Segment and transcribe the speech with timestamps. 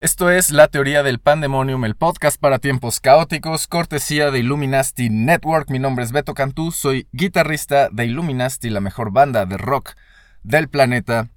[0.00, 5.70] Esto es La Teoría del Pandemonium, el podcast para tiempos caóticos, cortesía de Illuminati Network.
[5.70, 9.94] Mi nombre es Beto Cantú, soy guitarrista de Illuminati, la mejor banda de rock
[10.42, 11.28] del planeta.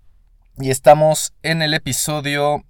[0.57, 2.65] Y estamos en el episodio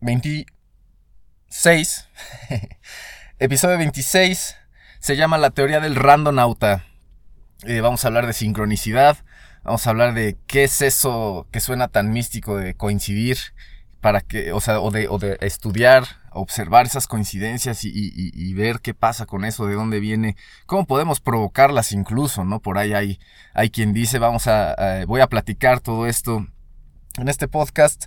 [0.00, 2.08] 26.
[3.38, 4.56] episodio 26
[5.00, 6.84] se llama La Teoría del Randonauta.
[7.64, 9.18] Eh, vamos a hablar de sincronicidad,
[9.64, 13.38] vamos a hablar de qué es eso que suena tan místico de coincidir
[14.00, 18.78] para que, o sea, o de, o de estudiar, observar esas coincidencias y, y- ver
[18.80, 20.36] qué pasa con eso, de dónde viene,
[20.66, 22.60] cómo podemos provocarlas incluso, ¿no?
[22.60, 23.18] Por ahí hay,
[23.54, 26.46] hay quien dice, vamos a, a- voy a platicar todo esto
[27.16, 28.04] en este podcast.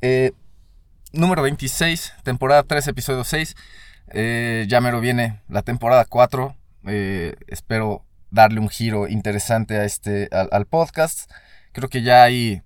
[0.00, 0.32] Eh,
[1.12, 3.54] número 26, temporada 3, episodio 6.
[4.12, 6.54] Eh, ya mero viene la temporada 4.
[6.86, 11.30] Eh, espero darle un giro interesante a este, al, podcast.
[11.72, 12.62] Creo que ya hay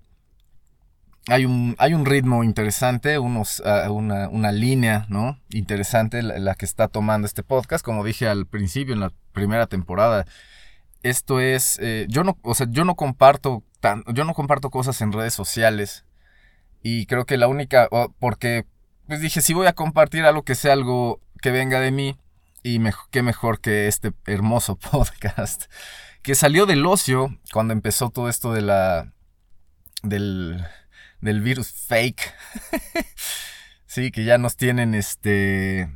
[1.29, 5.39] hay un, hay un ritmo interesante, unos, ah, una, una línea, ¿no?
[5.49, 7.83] Interesante la, que está tomando este podcast.
[7.83, 10.25] Como dije al principio, en la primera temporada,
[11.01, 15.01] esto es, eh, yo no, o sea, yo no comparto tan, yo no comparto cosas
[15.01, 16.05] en redes sociales.
[16.81, 17.87] Y creo que la única,
[18.19, 18.65] porque,
[19.07, 22.17] pues dije, si voy a compartir algo que sea algo que venga de mí,
[22.63, 22.79] y
[23.11, 25.65] qué mejor que este hermoso podcast,
[26.21, 29.11] que salió del ocio cuando empezó todo esto de la,
[30.03, 30.65] del,
[31.19, 32.33] del virus fake.
[33.85, 35.89] sí, que ya nos tienen este.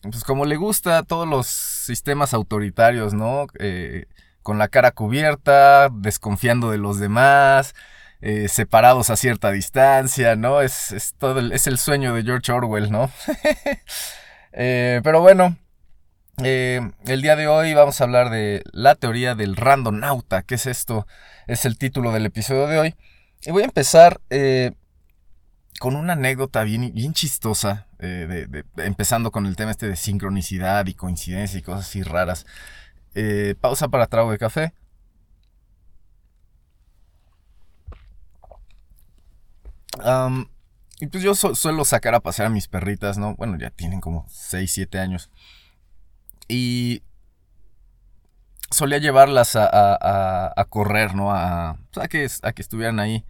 [0.00, 3.46] Pues como le gusta a todos los sistemas autoritarios, ¿no?
[3.58, 4.06] Eh,
[4.42, 7.74] con la cara cubierta, desconfiando de los demás,
[8.22, 10.62] eh, separados a cierta distancia, ¿no?
[10.62, 13.10] Es, es todo el, es el sueño de George Orwell, ¿no?
[14.52, 15.56] Eh, pero bueno,
[16.44, 20.42] eh, el día de hoy vamos a hablar de la teoría del randonauta.
[20.42, 21.06] ¿Qué es esto?
[21.46, 22.94] Es el título del episodio de hoy.
[23.42, 24.72] Y voy a empezar eh,
[25.80, 30.94] con una anécdota bien, bien chistosa, de- empezando con el tema este de sincronicidad y
[30.94, 32.46] coincidencia y cosas así raras.
[33.60, 34.72] Pausa para trago de café.
[40.00, 40.48] Am,
[41.00, 43.34] y pues yo su- suelo sacar a pasear a mis perritas, ¿no?
[43.36, 45.30] Bueno, ya tienen como 6, 7 años.
[46.48, 47.02] Y
[48.70, 51.32] solía llevarlas a, a- correr, ¿no?
[51.32, 53.24] A, pues, a que, a que estuvieran ahí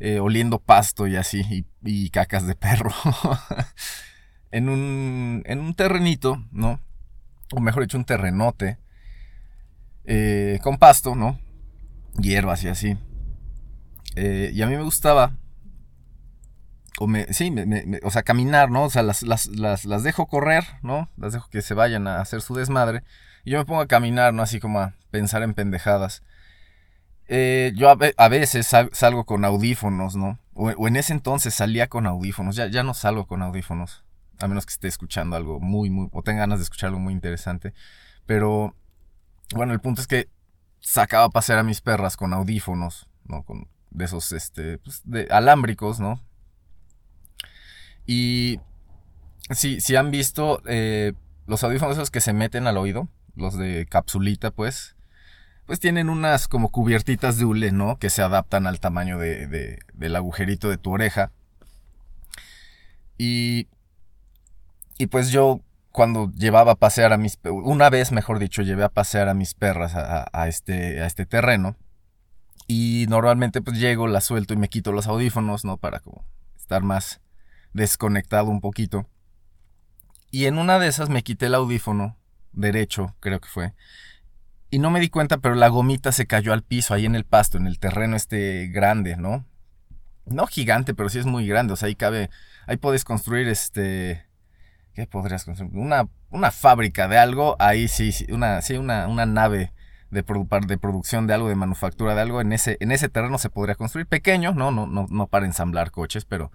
[0.00, 2.92] eh, oliendo pasto y así, y, y cacas de perro.
[4.50, 6.80] en, un, en un terrenito, ¿no?
[7.54, 8.78] O mejor dicho, un terrenote.
[10.04, 11.38] eh, con pasto, ¿no?
[12.18, 12.96] Hierbas y así.
[14.16, 15.32] Eh, y a mí me gustaba.
[17.00, 18.84] O me, sí, me- o sea, caminar, ¿no?
[18.84, 21.08] O sea, las, las, las, las dejo correr, ¿no?
[21.16, 23.02] Las dejo que se vayan a hacer su desmadre.
[23.44, 24.42] Y yo me pongo a caminar, ¿no?
[24.42, 26.22] Así como a pensar en pendejadas.
[27.26, 30.38] Eh, yo a, ve- a veces sal- salgo con audífonos, ¿no?
[30.54, 32.54] O, o en ese entonces salía con audífonos.
[32.56, 34.04] Ya, ya no salgo con audífonos.
[34.40, 36.08] A menos que esté escuchando algo muy, muy.
[36.12, 37.72] O tenga ganas de escuchar algo muy interesante.
[38.26, 38.74] Pero.
[39.54, 40.28] Bueno, el punto es que
[40.80, 43.42] sacaba a pasear a mis perras con audífonos, ¿no?
[43.42, 44.78] Con de esos, este.
[44.78, 46.20] Pues, de alámbricos, ¿no?
[48.06, 48.60] Y.
[49.50, 51.12] Si, si han visto eh,
[51.46, 54.96] los audífonos que se meten al oído, los de capsulita, pues
[55.66, 57.98] pues tienen unas como cubiertitas de hule, ¿no?
[57.98, 61.30] Que se adaptan al tamaño de, de- del agujerito de tu oreja.
[63.18, 63.68] Y,
[64.98, 65.60] y pues yo
[65.92, 69.54] cuando llevaba a pasear a mis, una vez mejor dicho, llevé a pasear a mis
[69.54, 71.76] perras a, a- este, a este terreno.
[72.66, 75.76] Y normalmente pues llego, las suelto y me quito los audífonos, ¿no?
[75.76, 76.24] Para como
[76.56, 77.20] estar más
[77.74, 79.06] desconectado un poquito.
[80.30, 82.16] Y en una de esas me quité el audífono
[82.52, 83.74] derecho, creo que fue.
[84.70, 87.24] Y no me di cuenta, pero la gomita se cayó al piso, ahí en el
[87.24, 89.46] pasto, en el terreno este grande, ¿no?
[90.26, 91.74] No gigante, pero sí es muy grande.
[91.74, 92.30] O sea, ahí cabe.
[92.66, 94.26] Ahí puedes construir este.
[94.94, 95.70] ¿Qué podrías construir?
[95.76, 97.56] Una, una fábrica de algo.
[97.58, 99.72] Ahí sí, sí, una, sí, una, una nave
[100.10, 102.40] de, de producción de algo, de manufactura de algo.
[102.40, 104.06] En ese, en ese terreno se podría construir.
[104.06, 104.70] Pequeño, ¿no?
[104.70, 106.50] No, no, no para ensamblar coches, pero.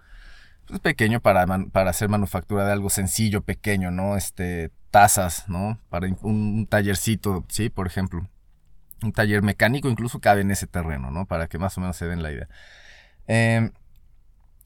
[0.69, 4.16] Pues pequeño para, para hacer manufactura de algo sencillo, pequeño, ¿no?
[4.16, 4.71] Este.
[4.92, 5.80] Tazas, ¿no?
[5.89, 8.27] Para un, tallercito, sí, por ejemplo.
[9.04, 11.25] un taller mecánico incluso cabe en ese terreno, ¿no?
[11.27, 12.48] Para que más o menos se den la idea.
[13.27, 13.71] Em,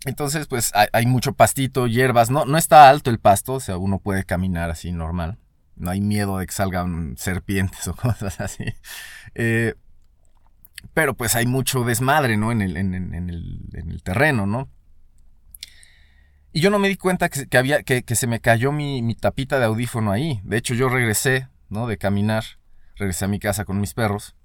[0.06, 4.00] entonces, pues hay, mucho pastito, hierbas, no, no está alto el pasto, o sea, uno
[4.00, 5.40] puede caminar así normal.
[5.76, 8.66] No hay miedo de que salgan serpientes o cosas así.
[9.36, 9.76] Eh,
[10.94, 12.52] pero pues hay mucho desmadre, ¿no?
[12.52, 14.70] En el, en, en el terreno, ¿no?
[16.56, 19.02] Y yo no me di cuenta que, que había, que, que, se me cayó mi,
[19.02, 20.40] mi, tapita de audífono ahí.
[20.44, 21.88] De hecho, yo regresé, ¿no?
[21.88, 22.44] De caminar,
[22.96, 24.36] regresé a mi casa con mis perros.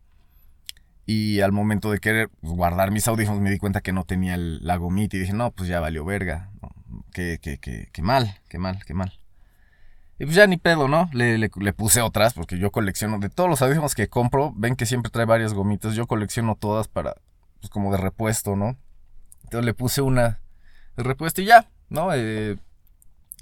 [1.04, 4.64] Y al momento de querer guardar mis audífonos me di cuenta que no tenía el,
[4.64, 6.50] la gomita y dije, no, pues ya valió verga.
[7.12, 9.12] Qué, qué, qué, qué mal, qué mal, qué mal.
[10.18, 11.10] Y pues ya ni pedo, ¿no?
[11.12, 14.54] Le, le, le, puse otras porque yo colecciono de todos los audífonos que compro.
[14.56, 15.94] Ven que siempre trae varias gomitas.
[15.94, 17.16] Yo colecciono todas para,
[17.60, 18.78] pues como de repuesto, ¿no?
[19.44, 20.40] Entonces le puse una
[20.96, 22.12] de repuesto y ya, ¿no?
[22.14, 22.56] Eh,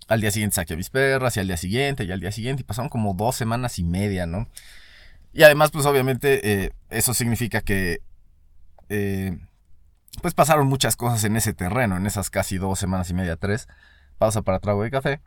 [0.09, 2.63] al día siguiente saqué a mis perras y al día siguiente y al día siguiente
[2.63, 4.49] y pasaron como dos semanas y media, ¿no?
[5.33, 8.01] Y además, pues obviamente eh, eso significa que...
[8.89, 9.37] Eh,
[10.23, 13.69] pues pasaron muchas cosas en ese terreno, en esas casi dos semanas y media, tres.
[14.19, 15.21] Pausa para trago de café.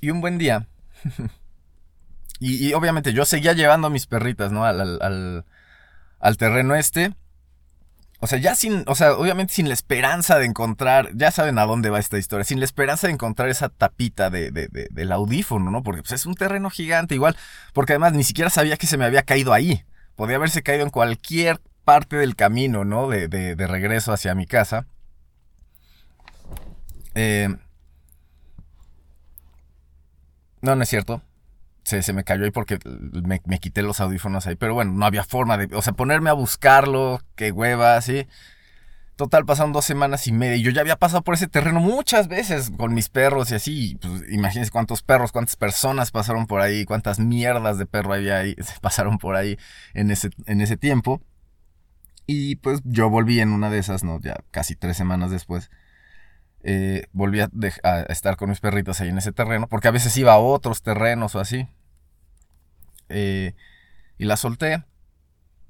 [0.00, 0.68] Y un buen día.
[2.40, 4.66] y, obviamente yo seguía llevando a mis perritas, ¿no?
[4.66, 5.46] Al, al,
[6.20, 7.14] al terreno este.
[8.24, 11.66] O sea, ya sin, o sea, obviamente sin la esperanza de encontrar, ya saben a
[11.66, 15.10] dónde va esta historia, sin la esperanza de encontrar esa tapita de, de, de, del
[15.10, 15.82] audífono, ¿no?
[15.82, 17.36] Porque pues, es un terreno gigante igual,
[17.72, 19.82] porque además ni siquiera sabía que se me había caído ahí.
[20.14, 23.08] Podía haberse caído en cualquier parte del camino, ¿no?
[23.08, 24.86] De, de, regreso hacia mi casa.
[27.16, 27.48] Eh,
[30.60, 31.22] no, no es cierto.
[31.82, 34.56] Se, se, me cayó ahí porque me, me, quité los audífonos ahí.
[34.56, 35.74] Pero bueno, no había forma de.
[35.74, 38.26] O sea, ponerme a buscarlo, qué hueva, así.
[39.16, 40.56] Total, pasaron dos semanas y media.
[40.56, 43.98] Y yo ya había pasado por ese terreno muchas veces con mis perros y así.
[44.00, 48.56] Pues imagínense cuántos perros, cuántas personas pasaron por ahí, cuántas mierdas de perro había ahí,
[48.80, 49.58] pasaron por ahí
[49.94, 51.20] en ese, en ese tiempo.
[52.26, 54.20] Y pues yo volví en una de esas, ¿no?
[54.20, 55.70] Ya casi tres semanas después
[56.62, 57.50] eh, volví a,
[58.08, 61.34] estar con mis perritos ahí en ese terreno, porque a veces iba a otros terrenos
[61.34, 61.68] o así.
[63.08, 63.54] Eh,
[64.18, 64.84] y la solté,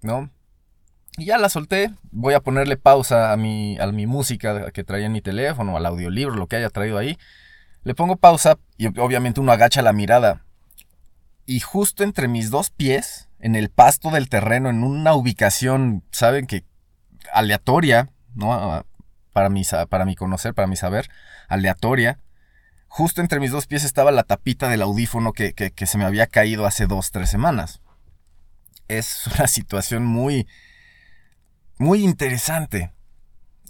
[0.02, 0.30] ¿no?
[1.16, 5.06] Y ya la solté, voy a ponerle pausa a mi, a mi música que traía
[5.06, 7.18] en mi teléfono, al audiolibro, lo que haya traído ahí.
[7.84, 10.44] Le pongo pausa y obviamente uno agacha la mirada.
[11.44, 16.46] Y justo entre mis dos pies, en el pasto del terreno, en una ubicación, saben
[16.46, 16.64] que
[17.32, 18.84] aleatoria, ¿no?
[19.32, 21.10] Para mi, para conocer, para mi saber,
[21.48, 22.18] aleatoria.
[22.88, 26.04] Justo entre mis dos pies estaba la tapita del audífono que, que, que se me
[26.04, 27.80] había caído hace dos, tres semanas.
[28.88, 30.46] Es una situación muy,
[31.78, 32.92] muy interesante.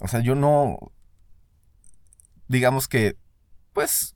[0.01, 0.91] O sea, yo no,
[2.47, 3.17] digamos que,
[3.73, 4.15] pues,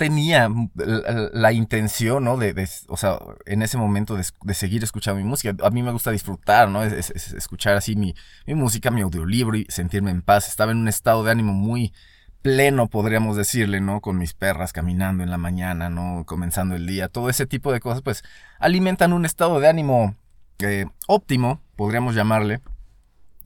[0.00, 2.38] tenía la, intención, ¿no?
[2.38, 5.54] De, de, o sea, en ese momento de, seguir escuchando mi música.
[5.62, 6.82] A mí me gusta disfrutar, ¿no?
[6.82, 8.14] Es, es, es escuchar así mi,
[8.46, 10.48] mi, música, mi audiolibro y sentirme en paz.
[10.48, 11.92] Estaba en un estado de ánimo muy
[12.40, 14.00] pleno, podríamos decirle, ¿no?
[14.00, 16.24] Con mis perras caminando en la mañana, ¿no?
[16.24, 17.08] Comenzando el día.
[17.08, 18.22] Todo ese tipo de cosas, pues,
[18.58, 20.14] alimentan un estado de ánimo
[20.60, 22.62] eh, óptimo, podríamos llamarle.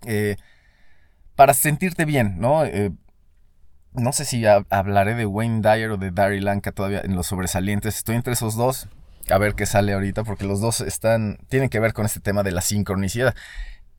[0.07, 0.37] Eh,
[1.35, 2.65] para sentirte bien, ¿no?
[2.65, 2.93] Eh,
[3.95, 7.97] no sé si hablaré de Wayne Dyer o de Dari Lanka todavía en los sobresalientes.
[7.97, 8.89] Estoy entre esos dos.
[9.31, 11.39] A ver qué sale ahorita, porque los dos están.
[11.49, 13.35] tienen que ver con este tema de la sincronicidad.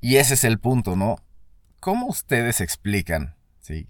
[0.02, 1.18] Y ese es el punto, ¿no?
[1.80, 3.36] ¿Cómo ustedes explican?
[3.60, 3.88] Sí.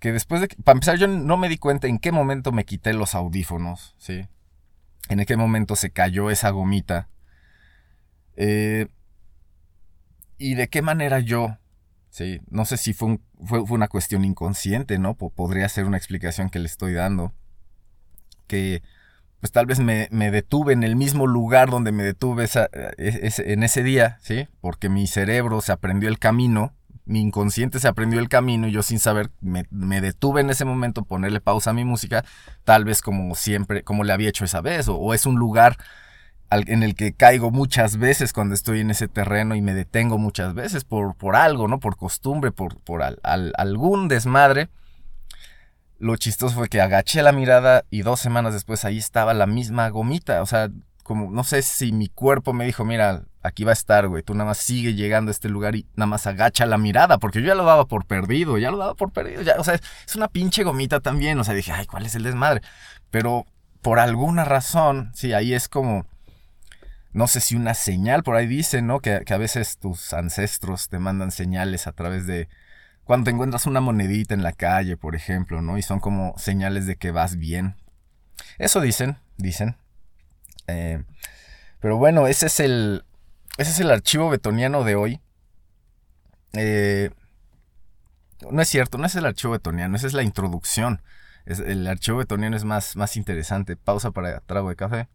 [0.00, 0.48] Que después de.
[0.64, 4.26] Para empezar, yo no me di cuenta en qué momento me quité los audífonos, ¿sí?
[5.08, 7.08] En qué momento se cayó esa gomita.
[8.36, 8.88] Eh,
[10.36, 11.56] y de qué manera yo
[12.18, 15.14] Sí, no sé si fue, fue, fue, una cuestión inconsciente, ¿no?
[15.14, 17.32] podría ser una explicación que le estoy dando.
[18.48, 18.82] Que
[19.38, 23.38] pues tal vez me, me detuve en el mismo lugar donde me detuve esa, es,
[23.38, 24.48] en ese día, ¿sí?
[24.60, 28.82] Porque mi cerebro se aprendió el camino, mi inconsciente se aprendió el camino y yo
[28.82, 32.24] sin saber me, me, detuve en ese momento ponerle pausa a mi música,
[32.64, 35.76] tal vez como siempre, como le había hecho esa vez, o, o es un lugar
[36.50, 40.54] en el que caigo muchas veces cuando estoy en ese terreno y me detengo muchas
[40.54, 41.78] veces por, por algo, ¿no?
[41.78, 44.68] Por costumbre, por, por al, al, algún desmadre.
[45.98, 49.88] Lo chistoso fue que agaché la mirada y dos semanas después ahí estaba la misma
[49.88, 50.42] gomita.
[50.42, 50.70] O sea,
[51.02, 54.22] como no sé si mi cuerpo me dijo, mira, aquí va a estar, güey.
[54.22, 57.18] Tú nada más sigue llegando a este lugar y nada más agacha la mirada.
[57.18, 59.42] Porque yo ya lo daba por perdido, ya lo daba por perdido.
[59.42, 61.38] Ya, o sea, es una pinche gomita también.
[61.40, 62.62] O sea, dije, ay, ¿cuál es el desmadre?
[63.10, 63.46] Pero
[63.82, 66.06] por alguna razón, sí, ahí es como
[67.12, 69.00] no sé si una señal, por ahí dice, ¿no?
[69.00, 72.48] Que, que, a veces tus ancestros te mandan señales a través de...
[73.04, 75.78] Cuando te encuentras una monedita en la calle, por ejemplo, ¿no?
[75.78, 77.76] Y son como señales de que vas bien.
[78.58, 79.76] Eso dicen, dicen.
[80.66, 81.02] Eh,
[81.80, 83.04] pero bueno, ese es el.
[83.56, 85.20] Ese es el archivo betoniano de hoy.
[86.52, 87.10] Eh,
[88.50, 91.02] no es cierto, no es el archivo betoniano, esa es la introducción.
[91.44, 93.76] Es, el archivo betoniano es más, más interesante.
[93.76, 95.08] Pausa para trago de café.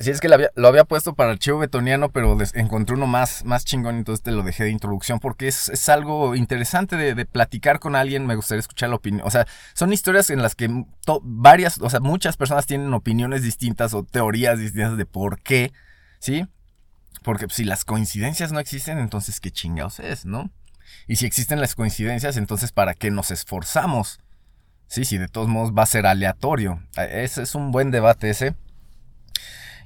[0.00, 3.96] Si es que lo había, puesto para archivo betoniano, pero encontré uno más, más chingón,
[3.96, 8.26] entonces te lo dejé de introducción porque es, es algo interesante de, platicar con alguien.
[8.26, 9.24] Me gustaría escuchar la opinión.
[9.24, 10.68] O sea, son historias en las que
[11.22, 15.72] varias, o sea, muchas personas tienen opiniones distintas o teorías distintas de por qué,
[16.18, 16.46] ¿sí?
[17.22, 20.50] Porque si las coincidencias no existen, entonces qué chingados es, ¿no?
[21.06, 24.18] Y si existen las coincidencias, entonces ¿para qué nos esforzamos?
[24.88, 26.82] Sí, sí, de todos modos va a ser aleatorio.
[26.96, 28.54] Ese es un buen debate ese.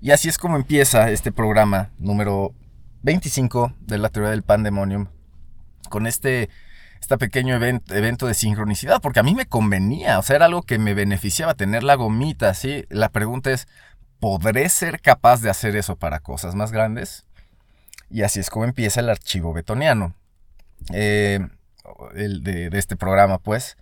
[0.00, 2.54] Y así es como empieza este programa número
[3.02, 5.08] 25 de la teoría del pandemonium.
[5.88, 6.50] Con este,
[7.00, 10.78] este pequeño evento de sincronicidad, porque a mí me convenía, o sea, era algo que
[10.78, 12.84] me beneficiaba tener la gomita, ¿sí?
[12.90, 13.66] La pregunta es,
[14.20, 17.26] ¿podré ser capaz de hacer eso para cosas más grandes?
[18.10, 20.14] Y así es como empieza el archivo betoniano.
[20.92, 21.40] Eh,
[22.14, 23.76] el de, este programa, pues.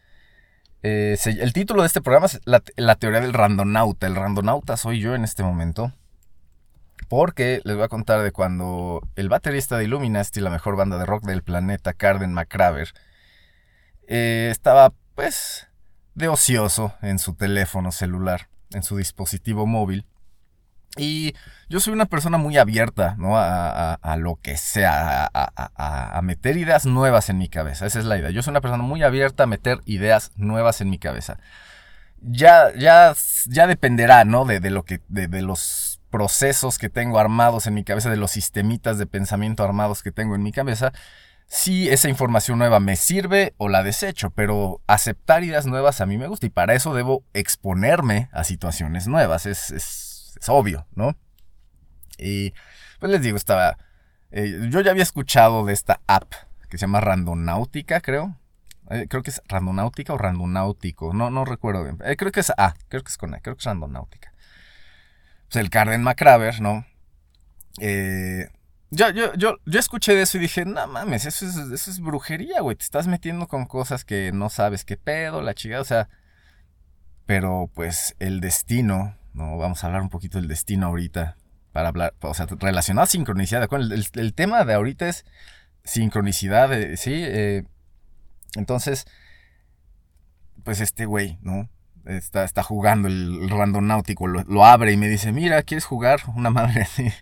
[0.83, 4.07] Eh, el título de este programa es la, la, teoría del randonauta.
[4.07, 5.93] El randonauta soy yo en este momento.
[7.09, 11.07] Porque les voy a contar de cuando el baterista de Illuminati, la mejor banda de
[11.07, 12.93] rock del planeta, Carden McCraver,
[14.09, 15.69] eh, estaba pues
[16.15, 20.07] de ocioso en su teléfono celular, en su dispositivo móvil.
[20.97, 21.35] Y
[21.69, 23.35] yo soy una persona muy abierta, ¿no?
[23.37, 27.85] A, lo que sea, a, meter ideas nuevas en mi cabeza.
[27.85, 28.31] Esa es la idea.
[28.31, 31.39] Yo soy una persona muy abierta a meter ideas nuevas en mi cabeza.
[32.23, 33.15] Ya, ya,
[33.47, 34.47] ya dependerá, ¿no?
[34.47, 35.86] De, lo que, de, de los
[36.17, 40.35] procesos que tengo armados en mi cabeza, de los sistemitas de pensamiento armados que tengo
[40.35, 40.95] en mi cabeza,
[41.47, 46.17] si esa información nueva me sirve o la desecho, pero aceptar ideas nuevas a mí
[46.17, 51.19] me gusta y para eso debo exponerme a situaciones nuevas, es, es, obvio, ¿no?
[52.17, 52.55] Y
[52.99, 53.77] pues les digo, estaba...
[54.31, 56.33] Eh, yo ya había escuchado de esta app
[56.71, 58.39] que se llama Randonáutica, creo.
[58.89, 61.99] Eh, creo que es Randonáutica o Randonáutico, no, no recuerdo bien.
[62.07, 64.33] Eh, creo que es A, creo que es con A, creo que es Randonáutica
[65.49, 66.87] pues el Carden McCraver, ¿no?
[67.79, 68.49] Eh,
[68.91, 72.61] yo, yo, yo, yo escuché eso y dije, no mames, eso es, eso es brujería,
[72.61, 72.77] güey.
[72.77, 76.09] Te estás metiendo con cosas que no sabes qué pedo, la chingada, o sea.
[77.27, 79.57] Pero pues el destino, ¿no?
[79.59, 81.37] Vamos a hablar un poquito del destino ahorita.
[81.73, 83.69] Para hablar, o sea, relacionado a sincronicidad.
[83.73, 85.27] El, el, tema de ahorita es
[85.85, 87.13] sincronicidad, eh, ¿sí?
[87.15, 87.65] Eh,
[88.55, 89.07] entonces,
[90.65, 91.69] pues este güey, ¿no?
[92.07, 96.21] Está, está jugando el randonáutico, lo, lo abre y me dice, mira, ¿quieres jugar?
[96.37, 97.13] Una madre así.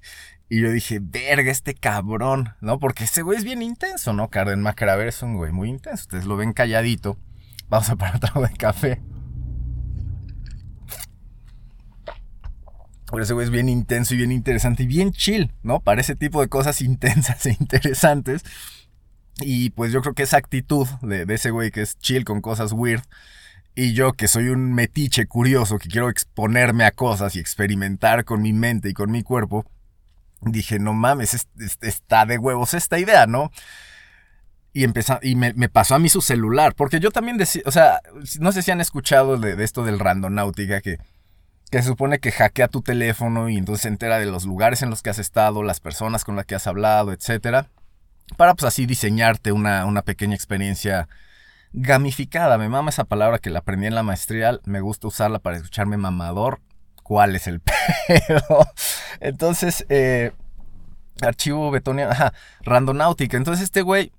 [0.49, 2.79] Y yo dije, verga, este cabrón, ¿no?
[2.79, 4.29] Porque ese güey es bien intenso, ¿no?
[4.29, 6.03] Carden Macraver es un güey muy intenso.
[6.03, 7.19] Ustedes lo ven calladito.
[7.69, 9.03] Vamos a parar otro de café.
[13.11, 15.81] Pero ese güey es bien intenso y bien interesante y bien chill, ¿no?
[15.81, 18.45] Para ese tipo de cosas intensas e interesantes.
[19.41, 22.41] Y pues yo creo que esa actitud de, de ese güey que es chill con
[22.41, 23.03] cosas weird
[23.75, 28.40] y yo, que soy un metiche curioso, que quiero exponerme a cosas y experimentar con
[28.40, 29.66] mi mente y con mi cuerpo,
[30.40, 31.49] dije, no mames,
[31.81, 33.50] está de huevos esta idea, ¿no?
[34.73, 38.00] Y, empezó, y me, pasó a mí su celular, porque yo también decía, o sea,
[38.40, 40.99] no sé si han escuchado de, esto del randonáutica, que,
[41.71, 44.90] que se supone que hackea tu teléfono y entonces se entera de los lugares en
[44.90, 47.69] los que has estado, las personas con las que has hablado, etcétera,
[48.37, 51.09] para pues así diseñarte una, una pequeña experiencia
[51.75, 52.57] gamificada.
[52.57, 54.59] Me mama esa palabra que la aprendí en la maestría.
[54.64, 56.61] Me gusta usarla para escucharme mamador.
[57.02, 58.66] ¿Cuál es el pedo?
[59.21, 60.33] Entonces, eh,
[61.21, 63.37] archivo betoniano, ajá, randonáutica.
[63.37, 64.12] Entonces este güey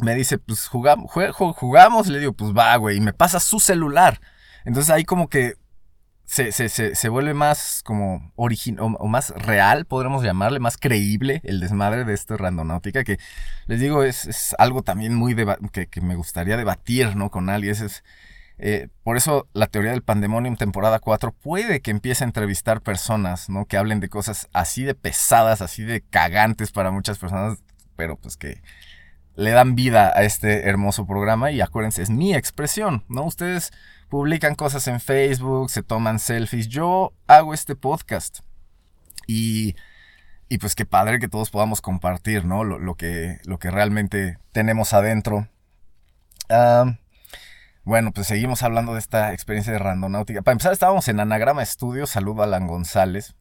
[0.00, 2.06] me dice, pues jugamos, jugamos.
[2.06, 2.96] Le digo, pues va, güey.
[2.96, 4.20] Y me pasa su celular.
[4.64, 5.54] Entonces ahí como que
[6.28, 11.58] se, se, se, vuelve más como original o, más real, podríamos llamarle, más creíble el
[11.58, 13.18] desmadre de esta randonáutica, que
[13.66, 15.34] les digo, es, algo también muy
[15.72, 17.30] que, que, me gustaría debatir, ¿no?
[17.30, 17.72] Con alguien.
[17.72, 18.04] Es,
[18.58, 23.48] eh, por eso la teoría del pandemonium temporada 4 puede que empiece a entrevistar personas,
[23.48, 23.64] ¿no?
[23.64, 27.56] Que hablen de cosas así de pesadas, así de cagantes para muchas personas,
[27.96, 28.60] pero pues que
[29.34, 33.24] le dan vida a este hermoso programa y acuérdense, es mi expresión, ¿no?
[33.24, 33.72] Ustedes
[34.08, 36.68] publican cosas en Facebook, se toman selfies.
[36.68, 38.40] Yo hago este podcast.
[39.26, 39.76] Y,
[40.48, 42.64] y pues qué padre que todos podamos compartir, ¿no?
[42.64, 45.48] Lo, que, lo que realmente tenemos adentro.
[47.84, 50.42] bueno, pues seguimos hablando de esta experiencia de randonáutica.
[50.42, 52.06] Para empezar, estábamos en Anagrama Studio.
[52.06, 53.36] Saludo a Alan González.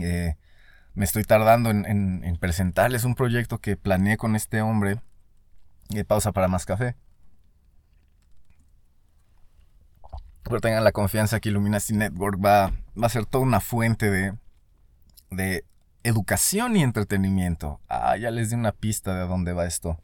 [0.00, 0.34] Eh,
[0.94, 5.00] me estoy tardando en, presentarles un proyecto que planeé con este hombre.
[5.94, 6.96] Eh, pausa para más café.
[10.48, 14.34] Pero tengan la confianza que Illuminati Network va, va a ser toda una fuente de,
[15.30, 15.64] de
[16.04, 17.80] educación y entretenimiento.
[17.88, 19.98] Ah, ya les di una pista de dónde va esto.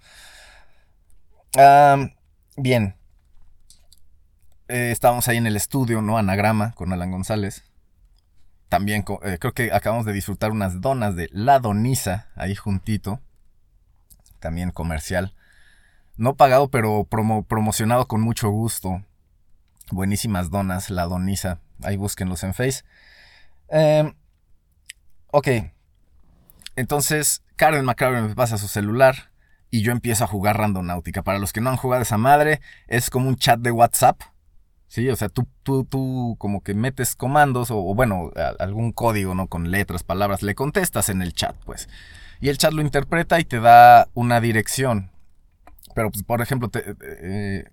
[2.56, 2.96] Bien.
[4.68, 6.18] Eh, estábamos ahí en el estudio, ¿no?
[6.18, 7.62] Anagrama con Alan González.
[8.68, 13.20] También eh, creo que acabamos de disfrutar unas donas de La Donisa, ahí juntito.
[14.40, 15.34] También comercial.
[16.16, 19.04] No pagado, pero promo- promocionado con mucho gusto.
[19.92, 21.61] Buenísimas donas, La Donisa.
[21.82, 22.82] Ahí búsquenlos en Face.
[23.68, 24.14] Em,
[25.30, 25.49] ok.
[26.76, 29.30] Entonces, Karen McCraven me pasa su celular
[29.70, 31.22] y yo empiezo a jugar Randonáutica.
[31.22, 34.20] Para los que no han jugado esa madre, es como un chat de WhatsApp.
[34.88, 38.92] Sí, o sea, tú, tú, tú como que metes comandos o, o bueno, a- algún
[38.92, 39.46] código, ¿no?
[39.46, 41.88] Con letras, palabras, le contestas en el chat, pues.
[42.40, 45.11] Y el chat lo interpreta y te da una dirección.
[45.94, 47.64] Pero, pues, por ejemplo, te- eh,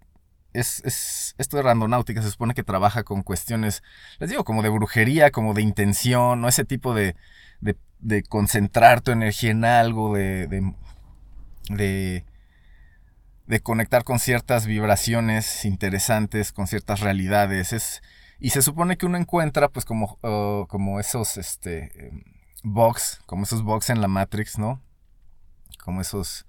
[0.53, 3.83] es, es- esto de Randonáutica se supone que trabaja con cuestiones,
[4.19, 6.47] les digo, como de brujería, como de intención, ¿no?
[6.47, 7.15] Ese tipo de,
[7.61, 10.47] de, de concentrar tu energía en algo, de,
[11.69, 12.25] de,
[13.47, 17.73] de, conectar con ciertas vibraciones interesantes, con ciertas realidades.
[17.73, 18.01] Es,
[18.39, 20.17] y se supone que uno encuentra, pues, como,
[20.67, 22.23] como esos, este, em,
[22.63, 24.81] bugs, como esos bugs en la Matrix, ¿no?
[25.83, 26.45] Como esos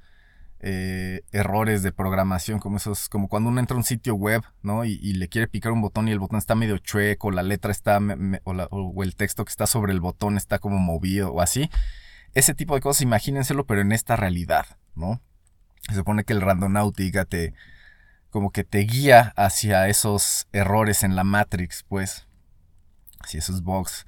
[0.62, 4.84] eh, errores de programación, como esos, como cuando uno entra a un sitio web, ¿no?
[4.84, 7.98] Y, le quiere picar un botón y el botón está medio chueco, la letra está,
[8.44, 11.70] o el texto que está sobre el botón está como movido o así.
[12.34, 15.22] Ese tipo de cosas, imagínenselo, pero en esta realidad, ¿no?
[15.88, 17.54] Se supone que el Randonáutica te,
[18.28, 22.28] como que te guía hacia esos errores en la Matrix, pues,
[23.20, 24.06] hacia esos bugs.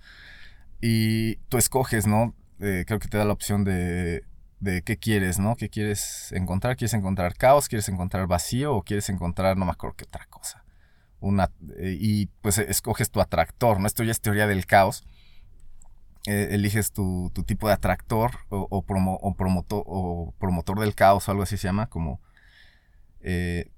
[0.82, 2.34] Y tú escoges, ¿no?
[2.60, 4.24] Eh, creo que te da la opción de,
[4.62, 5.56] de qué quieres, ¿no?
[5.56, 6.76] ¿Qué quieres encontrar?
[6.76, 7.68] ¿Quieres encontrar caos?
[7.68, 8.74] ¿Quieres encontrar vacío?
[8.76, 10.64] ¿O quieres encontrar, no me acuerdo qué otra cosa?
[11.20, 13.86] Una, eh, y pues eh, escoges tu atractor, ¿no?
[13.88, 15.04] Esto ya es teoría del caos.
[16.26, 21.26] Eh, eliges tu, tu tipo de atractor o, promo- o promotor, o promotor del caos
[21.26, 22.20] o algo así se llama, como
[23.20, 23.68] eh,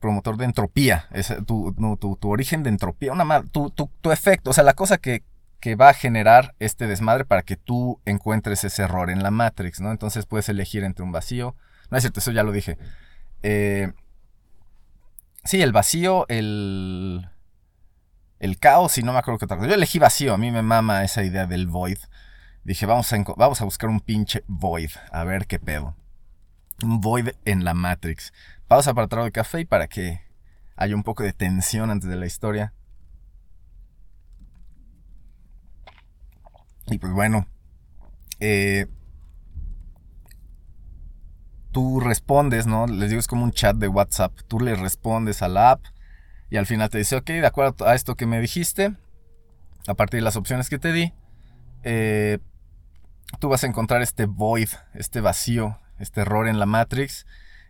[0.00, 4.50] promotor de entropía, es tu, no, tu, tu origen de entropía, una tu, tu efecto,
[4.50, 5.22] o sea, la cosa que,
[5.64, 9.80] que va a generar este desmadre para que tú encuentres ese error en la Matrix,
[9.80, 9.92] ¿no?
[9.92, 11.56] Entonces puedes elegir entre un vacío,
[11.90, 12.76] no es cierto, eso ya lo dije.
[13.42, 13.90] Eh,
[15.42, 17.30] sí, el vacío, el,
[18.40, 19.66] el caos y no me acuerdo qué otra.
[19.66, 21.96] Yo elegí vacío, a mí me mama esa idea del void.
[22.64, 25.96] Dije, vamos a, vamos a buscar un pinche void, a ver qué pedo.
[26.82, 28.34] Un void en la Matrix.
[28.68, 30.20] Pausa para trago de café y para que
[30.76, 32.74] haya un poco de tensión antes de la historia.
[36.86, 37.46] Y pues bueno,
[38.40, 38.86] eh,
[41.72, 42.86] tú respondes, ¿no?
[42.86, 44.32] Les digo, es como un chat de WhatsApp.
[44.48, 45.84] Tú le respondes a la app
[46.50, 48.94] y al final te dice, ok, de acuerdo a esto que me dijiste,
[49.86, 51.12] a partir de las opciones que te di,
[51.82, 52.38] eh,
[53.40, 57.26] tú vas a encontrar este void, este vacío, este error en la Matrix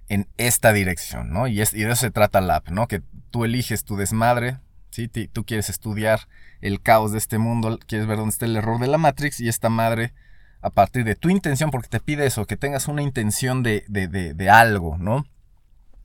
[0.09, 1.47] en esta dirección, ¿no?
[1.47, 2.89] Y, y de eso se trata la app, ¿no?
[2.89, 4.59] Que tú eliges tu desmadre,
[4.95, 5.09] ¿sí?
[5.09, 6.29] Tú quieres estudiar
[6.61, 9.49] el caos de este mundo, quieres ver dónde está el error de la Matrix y
[9.49, 10.15] esta madre,
[10.61, 14.09] a partir de tu intención, porque te pide eso, que tengas una intención de, de,
[14.09, 15.27] de, de algo, ¿no?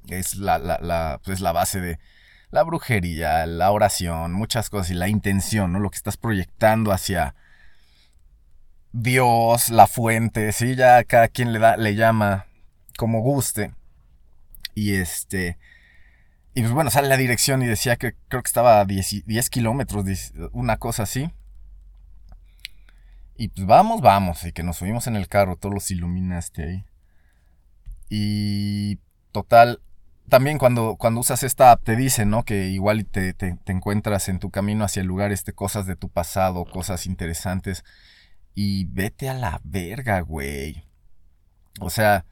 [0.07, 1.99] Es la, la, la, pues la base de
[2.51, 5.79] la brujería, la oración, muchas cosas y la intención, ¿no?
[5.79, 7.35] Lo que estás proyectando hacia
[8.91, 12.47] Dios, la fuente, sí, ya cada quien le da, le llama
[12.97, 13.73] como guste.
[14.73, 15.57] Y este.
[16.59, 19.21] Y pues bueno, sale la dirección y decía que creo que estaba a 10, y-
[19.21, 21.31] 10 kilómetros, 10 una cosa así.
[23.37, 24.43] Y pues vamos, vamos.
[24.43, 26.85] Y que nos subimos en el carro, todos los iluminaste ahí.
[28.09, 28.97] Y
[29.31, 29.81] total,
[30.27, 32.43] también cuando, cuando usas esta app te dice, ¿no?
[32.43, 35.95] Que igual te, te- te encuentras en tu camino hacia el lugar este, cosas de
[35.95, 37.85] tu pasado, cosas interesantes.
[38.53, 40.83] Y vete a la verga, güey.
[41.79, 42.25] O sea,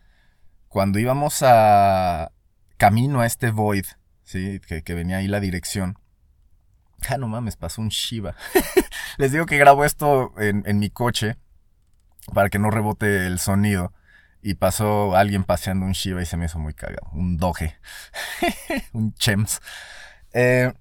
[0.68, 2.34] cuando íbamos a
[2.76, 3.86] camino a este void,
[4.28, 4.60] ¿sí?
[4.60, 5.98] Que, venía ahí la dirección.
[7.10, 8.36] Ah, no mames, pasó un Shiva.
[9.18, 11.38] Les digo que grabo esto en, mi coche
[12.34, 13.94] para que no rebote el sonido.
[14.42, 17.08] Y pasó alguien paseando un Shiva y se me hizo muy cagado.
[17.14, 17.78] Un doge.
[18.94, 19.62] un Chems.
[20.34, 20.74] Eh,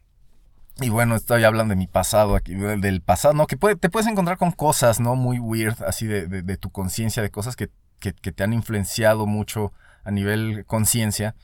[0.81, 3.47] y bueno, estoy hablando de mi pasado aquí, del pasado, ¿no?
[3.47, 5.15] Que puede- te puedes encontrar con cosas, ¿no?
[5.15, 9.73] Muy weird, así de, tu conciencia, de cosas que- que te han influenciado mucho
[10.05, 11.35] a nivel conciencia.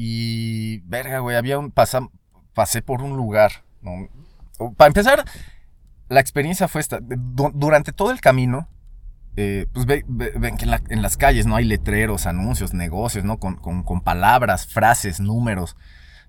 [0.00, 2.08] Y, verga, güey, había un, pasa-
[2.54, 4.08] pasé por un lugar, ¿no?
[4.76, 5.24] Para empezar,
[6.08, 7.00] la experiencia fue esta.
[7.02, 8.68] Du- durante todo el camino,
[9.36, 13.38] eh, pues ve- ve- ven que en las calles no hay letreros, anuncios, negocios, ¿no?
[13.40, 15.76] Con, con- con palabras, frases, números.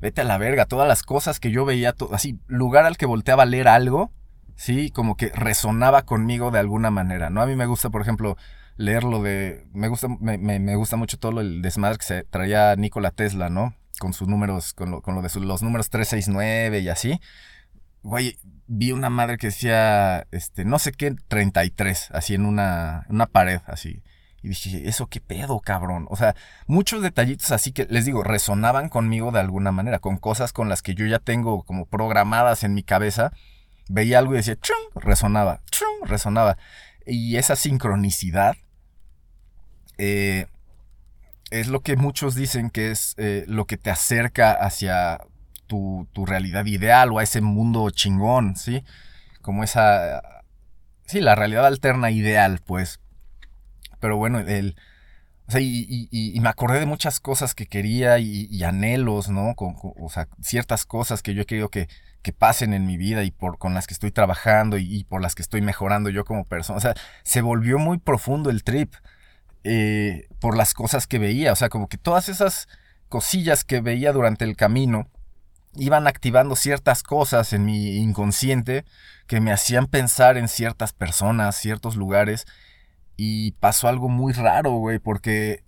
[0.01, 3.43] vete a la verga, todas las cosas que yo veía, así, lugar al que volteaba
[3.43, 4.11] a leer algo,
[4.55, 7.41] sí, como que resonaba conmigo de alguna manera, ¿no?
[7.41, 8.37] A mí me gusta, por ejemplo,
[8.79, 12.73] leer lo de, me gusta, me, me, gusta mucho todo el desmadre que se traía
[12.77, 13.75] Nikola Tesla, ¿no?
[13.99, 17.19] Con sus números, con lo, con lo de los números 369 y así.
[18.03, 18.37] Güey,
[18.67, 23.59] vi una madre que decía, este, no sé qué, 33, así en una, una pared,
[23.65, 24.01] así.
[24.41, 26.07] Y dije, ¿eso qué pedo, cabrón?
[26.09, 26.33] O sea,
[26.65, 30.81] muchos detallitos así que, les digo, resonaban conmigo de alguna manera, con cosas con las
[30.81, 33.33] que yo ya tengo como programadas en mi cabeza.
[33.89, 36.57] Veía algo y decía, chum, resonaba, chum, resonaba.
[37.05, 38.55] Y esa sincronicidad
[39.99, 40.47] eh,
[41.51, 45.19] es lo que muchos dicen que es eh, lo que te acerca hacia
[45.67, 48.83] tu, tu, realidad ideal o a ese mundo chingón, ¿sí?
[49.41, 50.21] Como esa...
[51.05, 52.99] Sí, la realidad alterna ideal, pues.
[53.99, 54.75] Pero bueno, el...
[55.47, 59.55] O sea, y, me acordé de muchas cosas que quería y, anhelos, ¿no?
[59.57, 61.87] o sea, ciertas cosas que yo he querido que,
[62.21, 65.35] que pasen en mi vida y por, con las que estoy trabajando y, por las
[65.35, 66.77] que estoy mejorando yo como persona.
[66.77, 68.93] O sea, se volvió muy profundo el trip
[69.63, 71.53] eh, por las cosas que veía.
[71.53, 72.67] O sea, como que todas esas
[73.07, 75.07] cosillas que veía durante el camino
[75.75, 78.85] iban activando ciertas cosas en mi inconsciente
[79.27, 82.45] que me hacían pensar en ciertas personas, ciertos lugares
[83.15, 85.63] y pasó algo muy raro, güey, porque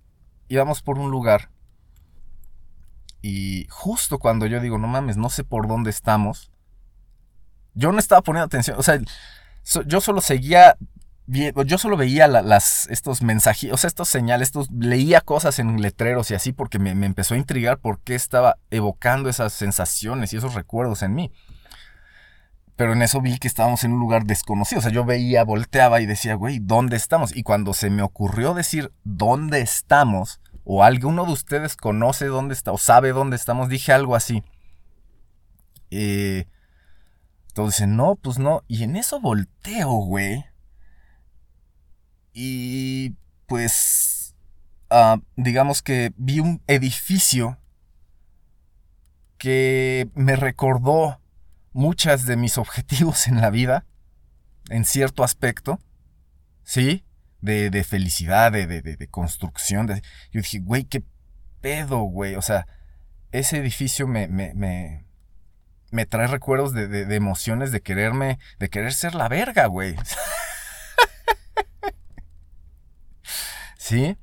[0.47, 1.49] íbamos por un lugar.
[3.21, 6.49] Y justo cuando yo digo, no mames, no sé por dónde estamos.
[7.73, 8.77] Yo no estaba poniendo atención.
[8.79, 8.99] O sea,
[9.85, 10.77] yo solo seguía.
[11.27, 16.29] Yo solo veía las, estos mensajes, o sea, estos señales, estos, leía cosas en letreros
[16.31, 20.37] y así porque me, me empezó a intrigar por qué estaba evocando esas sensaciones y
[20.37, 21.31] esos recuerdos en mí.
[22.75, 24.79] Pero en eso vi que estábamos en un lugar desconocido.
[24.79, 27.35] O sea, yo veía, volteaba y decía, güey, ¿dónde estamos?
[27.35, 32.71] Y cuando se me ocurrió decir dónde estamos, o alguno de ustedes conoce dónde está,
[32.71, 34.43] o sabe dónde estamos, dije algo así.
[35.91, 36.47] Eh,
[37.49, 38.63] entonces, no, pues no.
[38.67, 40.45] Y en eso volteo, güey.
[42.33, 43.15] Y
[43.47, 44.35] pues,
[44.89, 47.57] ah, digamos que vi un edificio
[49.37, 51.19] que me recordó
[51.73, 53.85] muchas de mis objetivos en la vida,
[54.69, 55.79] en cierto aspecto,
[56.63, 57.03] ¿sí?
[57.41, 59.87] De, de felicidad, de, de, de construcción.
[59.87, 61.03] Yo dije, güey, qué
[61.59, 62.35] pedo, güey.
[62.35, 62.67] O sea,
[63.31, 65.05] ese edificio me, me, me,
[65.91, 69.95] me trae recuerdos de, de, emociones, de quererme, de querer ser la verga, güey.
[73.91, 74.17] ¿Sí?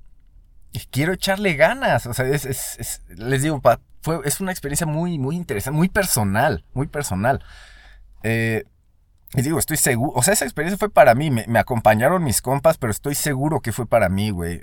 [0.72, 2.06] Y quiero echarle ganas.
[2.06, 3.60] O sea, es, es, les digo,
[4.00, 7.44] fue, es una experiencia muy, muy interesante, muy personal, muy personal.
[8.22, 8.64] Eh,
[9.34, 12.90] digo, estoy seguro, o sea, esa experiencia fue para mí, me, acompañaron mis compas, pero
[12.90, 14.62] estoy seguro que fue para mí, güey.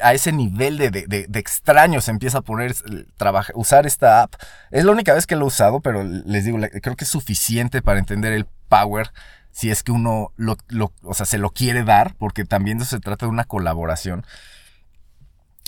[0.00, 2.74] A ese nivel de, de, de, extraño se empieza a poner,
[3.18, 4.36] trabajar, usar esta app.
[4.70, 7.82] Es la única vez que lo he usado, pero les digo, creo que es suficiente
[7.82, 9.12] para entender el power
[9.56, 10.58] si es que uno lo,
[11.02, 14.26] o sea, se lo quiere dar, porque también se trata de una colaboración.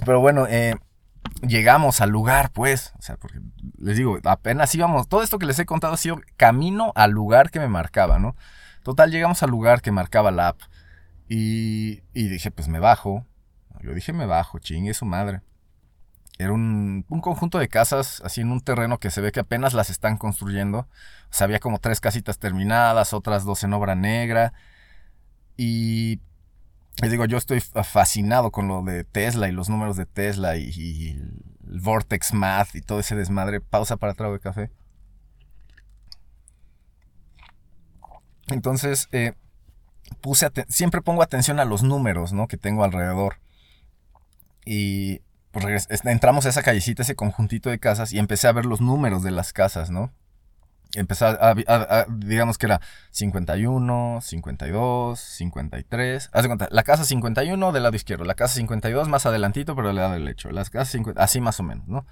[0.04, 0.74] Pero bueno, eh,
[1.40, 2.92] llegamos al lugar, pues.
[2.98, 3.40] O sea, porque
[3.78, 5.08] les digo, apenas íbamos.
[5.08, 8.36] Todo esto que les he contado ha sido camino al lugar que me marcaba, ¿no?
[8.82, 10.60] Total, llegamos al lugar que marcaba la app.
[11.26, 13.24] Y, y dije, pues me bajo.
[13.80, 15.40] Yo dije, me bajo, chingue su madre.
[16.38, 19.74] Era un, un, conjunto de casas, así en un terreno que se ve que apenas
[19.74, 20.80] las están construyendo.
[20.80, 24.52] O sea, había como tres casitas terminadas, otras dos en obra negra.
[25.56, 26.20] Y
[27.00, 31.10] les digo, yo estoy fascinado con lo de Tesla y los números de Tesla y,
[31.10, 33.60] el Vortex Math y todo ese desmadre.
[33.60, 34.70] Pausa para trago de café.
[38.48, 39.34] Entonces, eh,
[40.68, 42.48] siempre pongo atención a los números, ¿no?
[42.48, 43.36] Que tengo alrededor.
[44.64, 45.20] Y
[45.52, 49.22] pues entramos a esa callecita, ese conjuntito de casas y empecé a ver los números
[49.22, 50.12] de las casas, ¿no?
[50.94, 52.80] empezar a, digamos que era
[53.10, 56.30] 51, 52, 53.
[56.32, 59.88] Haz de cuenta, la casa 51 del lado izquierdo, la casa 52 más adelantito, pero
[59.88, 60.50] del lado derecho.
[60.50, 62.06] Las casas 50, así más o menos, ¿no?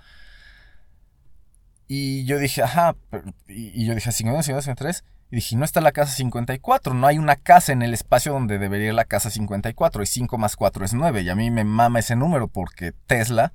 [1.88, 2.96] Y yo dije, ajá,
[3.48, 5.04] y yo dije 51, 52, 53.
[5.30, 8.58] Y dije, no está la casa 54, no hay una casa en el espacio donde
[8.58, 10.02] debería ir la casa 54.
[10.02, 11.22] Y 5 más 4 es 9.
[11.22, 13.52] Y a mí me mama ese número porque Tesla.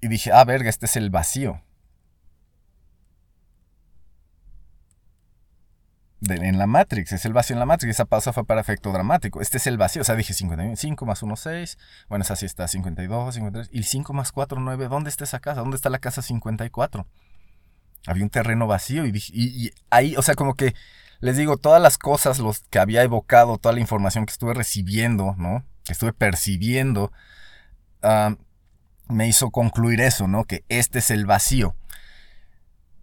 [0.00, 1.62] Y dije, ah, verga, este es el vacío.
[6.34, 9.40] en la Matrix, es el vacío en la Matrix, esa pausa fue para efecto dramático,
[9.40, 12.46] este es el vacío, o sea, dije 51, 5 más 1, 6, bueno, esa sí
[12.46, 15.60] está, 52, 53, y 5 más 4, 9, ¿dónde está esa casa?
[15.60, 17.06] ¿Dónde está la casa 54?
[18.06, 20.74] Había un terreno vacío y, dije, y, ahí, o sea, como que,
[21.20, 25.34] les digo, todas las cosas los que había evocado, toda la información que estuve recibiendo,
[25.38, 25.64] ¿no?
[25.84, 27.12] Que estuve percibiendo,
[29.08, 30.44] me hizo concluir eso, ¿no?
[30.44, 31.74] Que este es el vacío.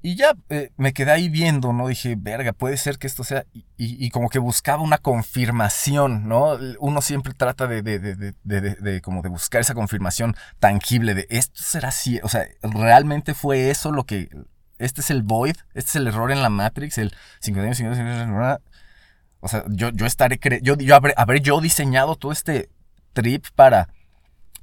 [0.06, 1.88] Y ya eh, me quedé ahí viendo, ¿no?
[1.88, 3.46] Dije, verga, puede ser que esto sea.
[3.78, 6.58] Y, como que buscaba una confirmación, ¿no?
[6.80, 12.20] Uno siempre trata de, de, como de buscar esa confirmación tangible de esto será así.
[12.22, 14.28] O sea, realmente fue eso lo que.
[14.80, 18.60] Este es el void, este es el error en la Matrix, el 51, 51, 51.
[19.40, 20.40] O sea, yo, yo estaré.
[20.62, 22.70] Yo, yo habré, yo diseñado todo este
[23.14, 23.90] trip para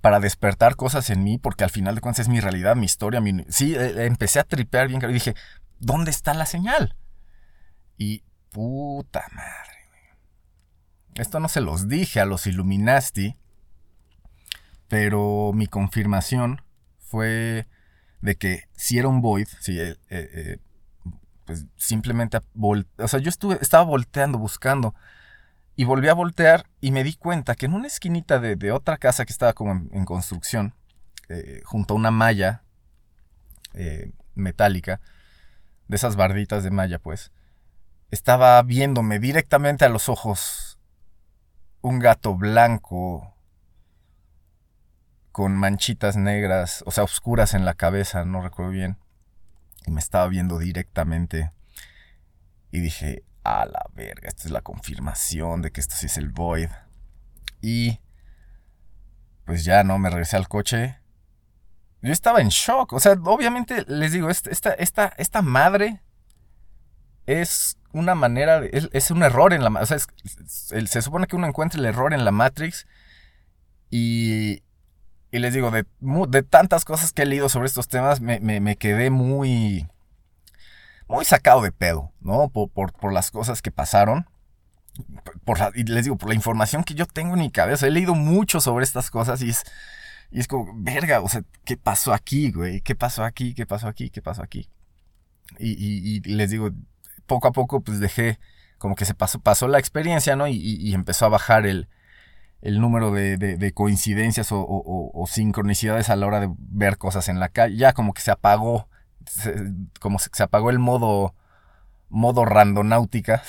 [0.01, 3.21] para despertar cosas en mí, porque al final de cuentas es mi realidad, mi historia.
[3.21, 3.45] Mi...
[3.49, 5.35] Sí, eh, empecé a tripear bien y dije,
[5.79, 6.97] ¿dónde está la señal?
[7.99, 9.71] Y puta madre.
[11.17, 13.37] Esto no se los dije a los Illuminati,
[14.89, 16.63] pero mi confirmación
[16.99, 17.67] fue
[18.21, 20.59] de que si era un void, si, eh, eh,
[21.45, 24.95] pues simplemente, o sea, yo estuve, estaba volteando, buscando
[25.81, 29.25] y volví a voltear y me di cuenta que en una esquinita de, otra casa
[29.25, 30.75] que estaba como en, construcción,
[31.29, 32.63] eh, junto a una malla
[33.73, 35.01] eh, metálica,
[35.89, 37.33] de esas barditas de malla, pues,
[38.11, 40.79] estaba viéndome directamente a los ojos
[41.81, 43.35] un gato blanco
[45.33, 48.99] con manchitas negras, o sea, oscuras en la cabeza, no recuerdo bien.
[49.87, 51.53] Y me estaba viendo directamente.
[52.71, 56.29] Y dije, a la verga, esta es la confirmación de que esto sí es el
[56.29, 56.71] Void.
[57.61, 58.01] Y
[59.45, 60.99] pues ya no, me regresé al coche.
[62.03, 62.93] Yo estaba en shock.
[62.93, 66.03] O sea, obviamente les digo, esta, esta, esta madre
[67.27, 69.71] es una manera, de, es, un error en la...
[69.81, 72.87] O sea, se supone que uno encuentra el error en la Matrix
[73.91, 74.63] y,
[75.31, 78.77] y les digo, de, de, tantas cosas que he leído sobre estos temas, me, me
[78.77, 79.87] quedé muy
[81.11, 82.49] muy sacado de pedo, ¿no?
[82.49, 84.27] Por, por, las cosas que pasaron.
[85.45, 87.87] Por y les digo, por la información que yo tengo en mi cabeza.
[87.87, 89.65] He leído mucho sobre estas cosas y es,
[90.31, 92.81] y es como, verga, o sea, ¿qué pasó aquí, güey?
[92.81, 93.55] ¿Qué pasó aquí?
[93.55, 94.11] ¿Qué pasó aquí?
[94.11, 94.69] ¿Qué pasó aquí?
[95.59, 95.73] Y,
[96.17, 96.71] y, les digo,
[97.27, 98.39] poco a poco, pues dejé,
[98.79, 100.47] como que se pasó, pasó la experiencia, ¿no?
[100.47, 101.89] Y, empezó a bajar el,
[102.63, 107.29] el número de, de, coincidencias o, o, o, sincronicidades a la hora de ver cosas
[107.29, 107.77] en la calle.
[107.77, 108.89] Ya como que se apagó
[110.01, 111.35] como se, apagó el modo,
[112.09, 113.43] modo randonáutica.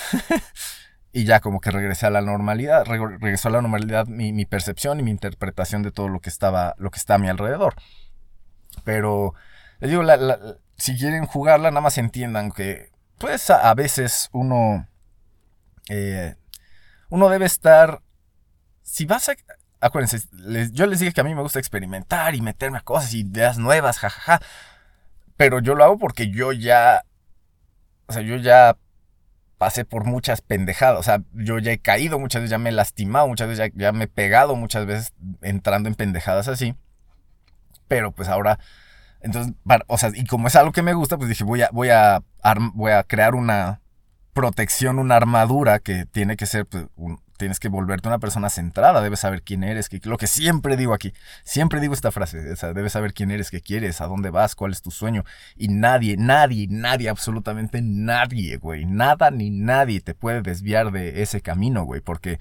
[1.13, 5.03] y ya como que regresé a la normalidad, regresó a la normalidad mi, percepción y
[5.03, 7.75] mi interpretación de todo lo que estaba, lo que está a mi alrededor.
[8.83, 9.33] Pero,
[9.79, 10.03] les digo,
[10.77, 14.87] si quieren jugarla, nada más entiendan que, pues a, veces uno,
[15.89, 16.35] eh,
[17.09, 18.01] uno debe estar,
[18.91, 19.35] si vas a,
[19.79, 20.27] acuérdense,
[20.73, 23.99] yo les dije que a mí me gusta experimentar y meterme a cosas ideas nuevas,
[23.99, 24.41] jajaja.
[25.37, 27.05] Pero yo lo hago porque yo ya.
[28.07, 28.77] O sea, yo ya
[29.57, 30.99] pasé por muchas pendejadas.
[30.99, 33.93] O sea, yo ya he caído muchas veces, ya me he lastimado muchas veces, ya,
[33.93, 36.75] me he pegado muchas veces entrando en pendejadas así.
[37.87, 38.59] Pero pues ahora.
[39.21, 39.53] Entonces,
[39.87, 42.21] o sea, y como es algo que me gusta, pues dije, voy a, voy a,
[42.73, 43.79] voy a crear una
[44.33, 46.87] protección, una armadura que tiene que ser pues,
[47.41, 50.93] tienes que volverte una persona centrada, debes saber quién eres, que, lo que siempre digo
[50.93, 51.11] aquí,
[51.43, 54.83] siempre digo esta frase, debes saber quién eres, qué quieres, a dónde vas, cuál es
[54.83, 55.23] tu sueño.
[55.57, 61.41] Y nadie, nadie, nadie, absolutamente nadie, güey, nada ni nadie te puede desviar de ese
[61.41, 62.39] camino, güey, porque...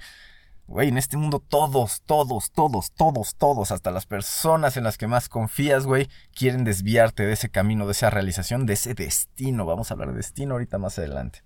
[0.67, 5.05] Güey, en este mundo todos, todos, todos, todos, todos, hasta las personas en las que
[5.05, 9.65] más confías, güey, quieren desviarte de ese camino, de esa realización, de ese destino.
[9.65, 11.41] Vamos a hablar de destino ahorita más adelante.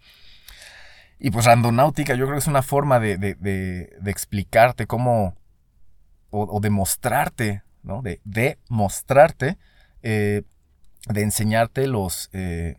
[1.19, 5.35] Y pues randonáutica yo creo que es una forma de, de, de, explicarte cómo,
[6.29, 8.01] o, de mostrarte, ¿no?
[8.01, 9.57] De demostrarte,
[10.03, 10.43] eh,
[11.07, 12.77] de enseñarte los, eh,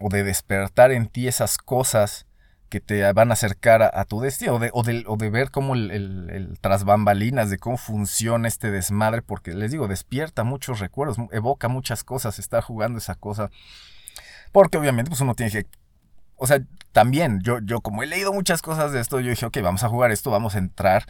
[0.00, 2.26] o de despertar en ti esas cosas
[2.68, 5.50] que te van a acercar a, tu destino, o de, o de, o de ver
[5.50, 10.44] cómo el, el, el, tras bambalinas, de cómo funciona este desmadre, porque les digo, despierta
[10.44, 13.50] muchos recuerdos, evoca muchas cosas, estar jugando esa cosa.
[14.52, 15.66] Porque obviamente pues uno tiene que
[16.40, 16.60] o sea,
[16.92, 19.88] también, yo, yo como he leído muchas cosas de esto, yo dije, ok, vamos a
[19.88, 21.04] jugar esto, vamos a entrar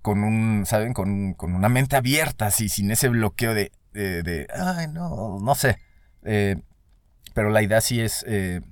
[0.00, 0.94] con un, ¿saben?
[0.94, 5.78] Con, con una mente abierta, así, sin ese bloqueo de, de, ay, no, no sé.
[6.24, 6.56] Eh,
[7.34, 8.62] pero la idea sí es eh,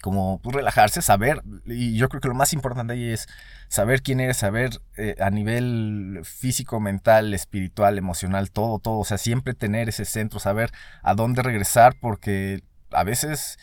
[0.00, 3.28] como pues, relajarse, saber, y yo creo que lo más importante ahí es
[3.68, 9.18] saber quién eres, saber eh, a nivel físico, mental, espiritual, emocional, todo, todo, o sea,
[9.18, 10.70] siempre tener ese centro, saber
[11.02, 13.58] a dónde regresar, porque a veces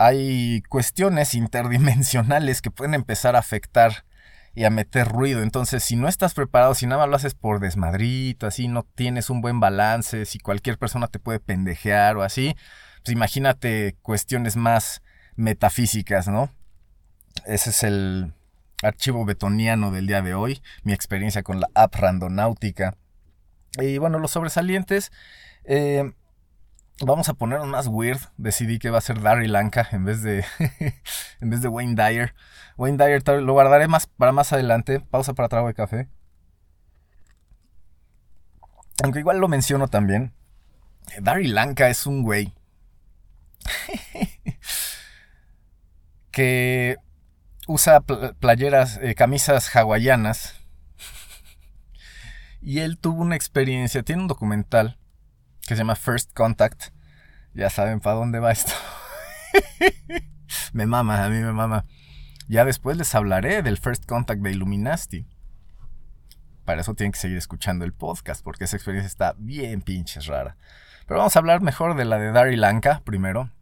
[0.00, 4.06] hay cuestiones interdimensionales que pueden empezar a afectar
[4.54, 5.42] y a meter ruido.
[5.42, 9.28] Entonces, si no estás preparado, si nada más lo haces por desmadrito, así no tienes
[9.28, 12.56] un buen balance, si cualquier persona te puede pendejear o así,
[13.04, 15.02] pues imagínate cuestiones más
[15.36, 16.50] metafísicas, ¿no?
[17.44, 18.32] Ese es el
[18.82, 22.96] archivo betoniano del día de hoy, mi experiencia con la app randonáutica.
[23.78, 25.12] Y bueno, los sobresalientes,
[25.64, 26.10] eh,
[27.00, 28.20] vamos a ponernos más weird.
[28.36, 30.44] Decidí que va a ser Darry Lanka en vez de,
[31.40, 32.34] en vez de Wayne Dyer.
[32.76, 35.00] Wayne Dyer lo guardaré más para más adelante.
[35.00, 36.08] Pausa para trago de café.
[39.02, 40.34] Aunque igual lo menciono también.
[41.20, 42.54] Darry Lanka es un güey
[46.30, 46.96] que
[47.66, 50.56] usa pl- playeras, eh, camisas hawaianas.
[52.62, 54.98] Y él tuvo una experiencia, tiene un documental
[55.70, 56.86] que se llama First Contact.
[57.54, 58.72] Ya saben para dónde va esto.
[60.72, 61.84] me mama, a mí me mama.
[62.48, 65.28] Ya después les hablaré del First Contact de Illuminati.
[66.64, 70.56] Para eso tienen que seguir escuchando el podcast, porque esa experiencia está bien pinches rara.
[71.06, 73.52] Pero vamos a hablar mejor de la de Dari Lanka primero.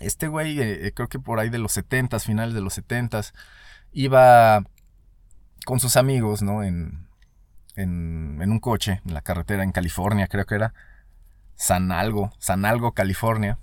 [0.00, 3.32] Este güey, eh, eh, creo que por ahí de los 70s, finales de los 70s,
[3.92, 4.64] iba
[5.64, 6.62] con sus amigos, ¿no?
[6.62, 7.08] En,
[7.74, 10.74] en un coche, en la carretera en California, creo que era.
[11.58, 13.58] San Algo, San Algo, California.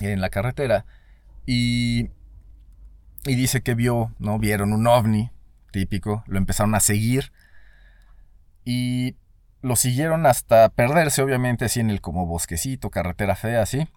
[0.00, 0.86] En la carretera.
[1.46, 2.10] Y,
[3.26, 4.38] y dice que vio, ¿no?
[4.40, 5.30] Vieron un ovni,
[5.70, 6.24] típico.
[6.26, 7.30] Lo empezaron a seguir.
[8.64, 9.16] Y
[9.62, 13.88] lo siguieron hasta perderse, obviamente, así en el como bosquecito, carretera fea, así.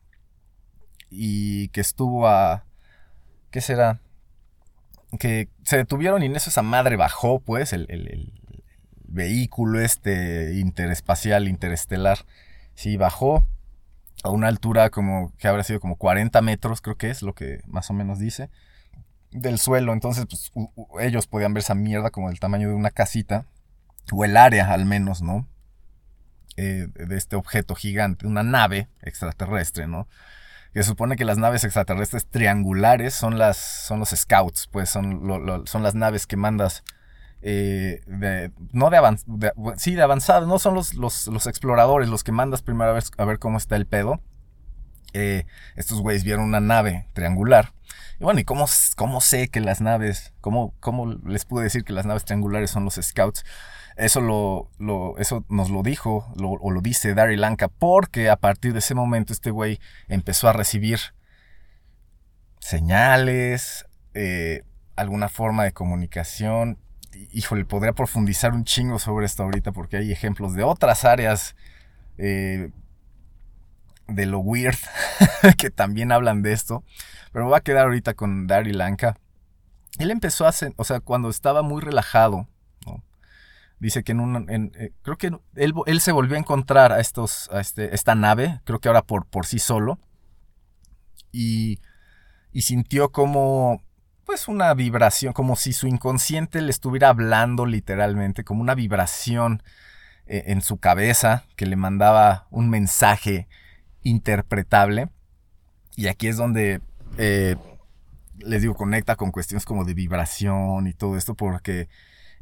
[1.10, 2.66] Y que estuvo a.
[3.52, 4.02] ¿Qué será?
[5.20, 8.34] Que se detuvieron y en eso esa madre bajó, pues, el, el- el
[9.10, 12.26] vehículo este interespacial, interestelar.
[12.78, 13.44] Sí, bajó
[14.24, 17.62] a una altura como que habrá sido como 40 metros, creo que es lo que
[17.66, 18.52] más o menos dice,
[19.32, 19.94] del suelo.
[19.94, 20.52] Entonces, pues,
[21.00, 23.48] ellos podían ver esa mierda como del tamaño de una casita,
[24.12, 25.48] o el área al menos, ¿no?
[26.56, 30.08] Eh, de este objeto gigante, una nave extraterrestre, ¿no?
[30.72, 35.82] Que supone que las naves extraterrestres triangulares son las son los scouts, pues son, son
[35.82, 36.84] las naves que mandas
[37.42, 38.02] eh,
[38.72, 39.40] no de avanzado,
[39.78, 43.04] sí, de avanzado, no son los, los, los exploradores los que mandas primero a ver,
[43.18, 44.22] a ver cómo está el pedo.
[45.14, 45.46] Eh,
[45.76, 47.74] estos güeyes vieron una nave triangular.
[48.20, 51.94] Y bueno, ¿y cómo, cómo sé que las naves, cómo, cómo les pude decir que
[51.94, 53.46] las naves triangulares son los scouts?
[53.96, 54.70] Eso, lo,
[55.18, 59.34] eso nos lo dijo, o lo dice Dari Lanka, porque a partir de ese momento
[59.34, 61.00] este güey empezó a recibir
[62.60, 64.64] señales, eh,
[64.96, 66.78] alguna forma de comunicación.
[67.32, 71.56] Híjole, podría profundizar un chingo sobre esto ahorita porque hay ejemplos de otras áreas
[72.18, 72.72] eh,
[74.08, 74.78] de lo weird
[75.58, 76.84] que también hablan de esto.
[77.32, 79.18] Pero me voy a quedar ahorita con Dari Lanka.
[80.00, 82.48] Él empezó a hacer, o sea, cuando estaba muy relajado.
[83.80, 87.48] Dice que en un, eh, creo que él, él se volvió a encontrar a estos,
[87.52, 90.00] a este, esta nave, creo que ahora por, por sí solo,
[91.32, 91.80] y,
[92.52, 93.84] y sintió como,
[94.28, 99.64] pues una vibración, como si su inconsciente le estuviera hablando literalmente, como una vibración
[100.28, 103.48] eh, en su cabeza que le mandaba un mensaje
[104.04, 105.08] interpretable.
[105.96, 106.82] Y aquí es donde
[107.18, 107.56] eh,
[108.40, 111.88] les digo, conecta con cuestiones como de vibración y todo esto, porque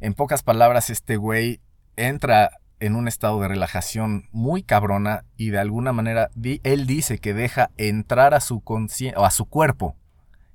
[0.00, 1.60] en pocas palabras este güey
[1.94, 6.30] entra en un estado de relajación muy cabrona y de alguna manera
[6.64, 9.96] él dice que deja entrar a su o a su cuerpo.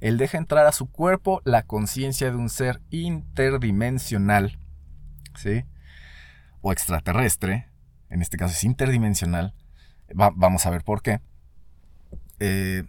[0.01, 4.59] Él deja entrar a su cuerpo la conciencia de un ser interdimensional,
[5.35, 5.63] ¿sí?
[6.61, 7.69] O extraterrestre,
[8.09, 9.53] en este caso es interdimensional.
[10.19, 11.21] Va- vamos a ver por qué.
[12.39, 12.83] Eh,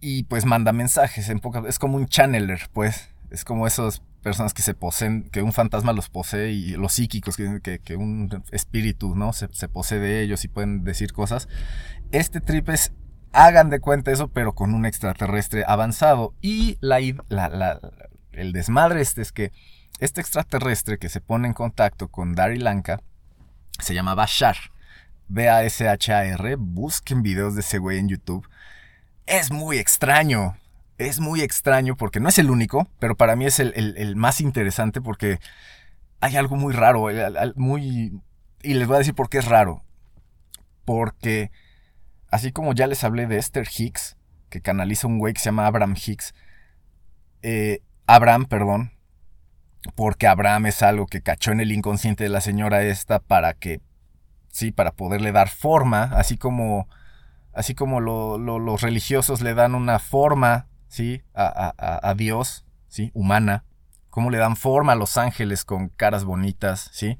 [0.00, 4.52] y pues manda mensajes en pocas es como un channeler pues es como esas personas
[4.52, 8.42] que se poseen que un fantasma los posee y los psíquicos que, que, que un
[8.50, 11.48] espíritu no se, se, posee de ellos y pueden decir cosas
[12.10, 12.92] este trip es
[13.32, 16.98] hagan de cuenta eso pero con un extraterrestre avanzado y la,
[18.32, 19.52] el desmadre este es que
[19.98, 23.00] este extraterrestre que se pone en contacto con Dari Lanka
[23.78, 24.56] se llama Bashar
[25.28, 28.46] B-A-S-H-A-R busquen videos de ese güey en YouTube
[29.26, 30.56] es muy extraño.
[30.98, 34.14] Es muy extraño porque no es el único, pero para mí es el, el, el
[34.14, 35.38] más interesante porque
[36.20, 37.06] hay algo muy raro,
[37.56, 38.20] muy...
[38.62, 39.82] Y les voy a decir por qué es raro.
[40.84, 41.50] Porque,
[42.32, 44.16] así como ya les hablé de Esther Hicks,
[44.48, 46.34] que canaliza un güey que se llama Abraham Hicks,
[47.42, 48.92] eh, Abraham, perdón,
[49.94, 53.80] porque Abraham es algo que cachó en el inconsciente de la señora esta para que,
[54.48, 56.88] sí, para poderle dar forma, así como
[57.52, 61.22] así como lo, lo, los religiosos le dan una forma, ¿sí?
[61.34, 63.10] A, a, a, Dios, ¿sí?
[63.12, 63.64] Humana.
[64.08, 67.18] Cómo le dan forma a los ángeles con caras bonitas, ¿sí?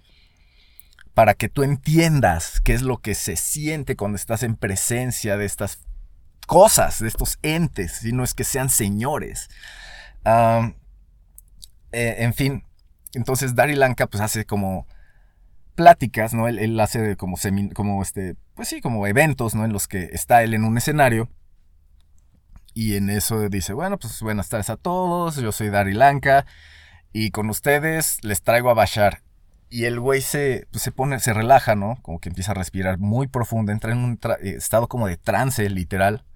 [1.15, 5.45] Para que tú entiendas qué es lo que se siente cuando estás en presencia de
[5.45, 5.81] estas
[6.47, 9.49] cosas, de estos entes, si no es que sean señores.
[10.25, 12.65] Eh, en fin,
[13.13, 14.87] entonces Dari Lanka pues hace como
[15.75, 16.49] pláticas, ¿no?
[16.49, 17.37] Él, hace como,
[17.75, 19.65] como este, pues sí, como eventos, ¿no?
[19.65, 21.29] En los que está él en un escenario.
[22.75, 26.47] Y en eso dice, bueno, pues buenas tardes a todos, yo soy Dari Lanka
[27.13, 29.23] y con ustedes les traigo a Bashar.
[29.73, 31.99] Y el güey se, pues, se pone, se relaja, ¿no?
[32.03, 35.67] Como que empieza a respirar muy profundo, entra en un eh, estado como de trance,
[35.71, 36.27] literal.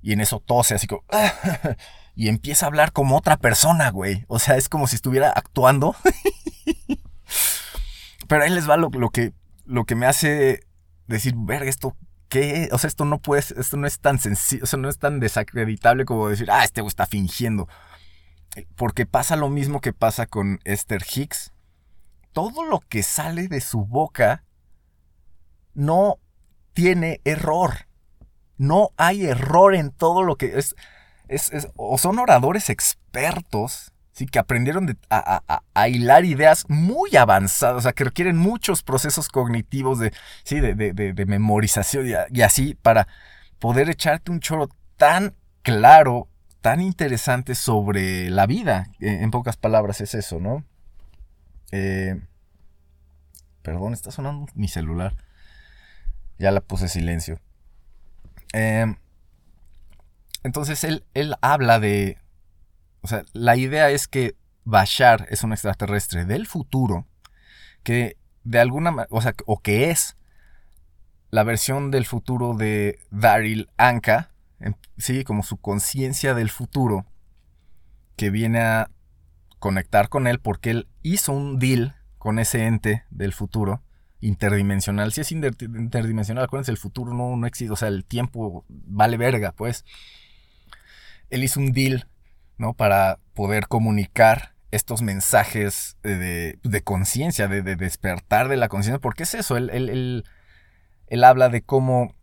[0.00, 1.04] Y en eso tose así como...
[2.16, 4.24] y empieza a hablar como otra persona, güey.
[4.26, 5.94] O sea, es como si estuviera actuando.
[8.26, 9.34] Pero ahí les va lo, lo que,
[9.66, 10.60] lo que me hace
[11.08, 11.94] decir, verga, esto
[12.30, 12.70] ¿qué?
[12.72, 15.20] O sea, esto no puede, esto no es tan sencillo, o sea, no es tan
[15.20, 17.68] desacreditable como decir, ah, este güey está fingiendo.
[18.76, 21.52] Porque pasa lo mismo que pasa con Esther Hicks.
[22.32, 24.44] Todo lo que sale de su boca
[25.74, 26.18] no
[26.72, 27.86] tiene error.
[28.56, 30.74] No hay error en todo lo que es.
[31.28, 34.26] es, es- o son oradores expertos, ¿sí?
[34.26, 40.12] que aprendieron a, hilar ideas muy avanzadas, o sea, que requieren muchos procesos cognitivos de,
[40.44, 43.08] sí, de, de- memorización y, así para
[43.58, 46.28] poder echarte un choro tan claro,
[46.60, 48.86] tan interesante sobre la vida.
[49.00, 50.64] Eh, En pocas palabras es eso, ¿no?
[51.72, 52.20] Eh,
[53.62, 55.16] perdón, está sonando mi celular.
[56.38, 57.40] Ya la puse silencio.
[58.52, 58.94] Eh,
[60.42, 62.18] entonces él, él habla de...
[63.02, 67.06] O sea, la idea es que Bashar es un extraterrestre del futuro
[67.82, 70.16] que de alguna o sea, o que es
[71.30, 77.06] la versión del futuro de Daryl Anka, en- sí, como su conciencia del futuro,
[78.16, 78.90] que viene a
[79.58, 83.82] conectar con él porque él hizo un deal con ese ente del futuro
[84.20, 85.12] interdimensional.
[85.12, 89.16] Si es inter- interdimensional, acuérdense, el futuro no, no existe, o sea, el tiempo vale
[89.16, 89.84] verga, pues.
[91.30, 92.06] Él hizo un deal,
[92.58, 92.74] ¿no?
[92.74, 99.00] Para poder comunicar estos mensajes eh, de, de conciencia, de, de despertar de la conciencia,
[99.00, 100.24] porque es eso, él, él- él-
[101.08, 102.14] él habla de cómo,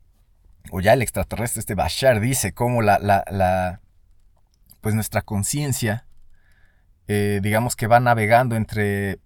[0.71, 3.81] o ya el extraterrestre, este Bashar, dice cómo la, la, la
[4.81, 6.07] pues nuestra conciencia,
[7.11, 9.19] eh, digamos que va navegando entre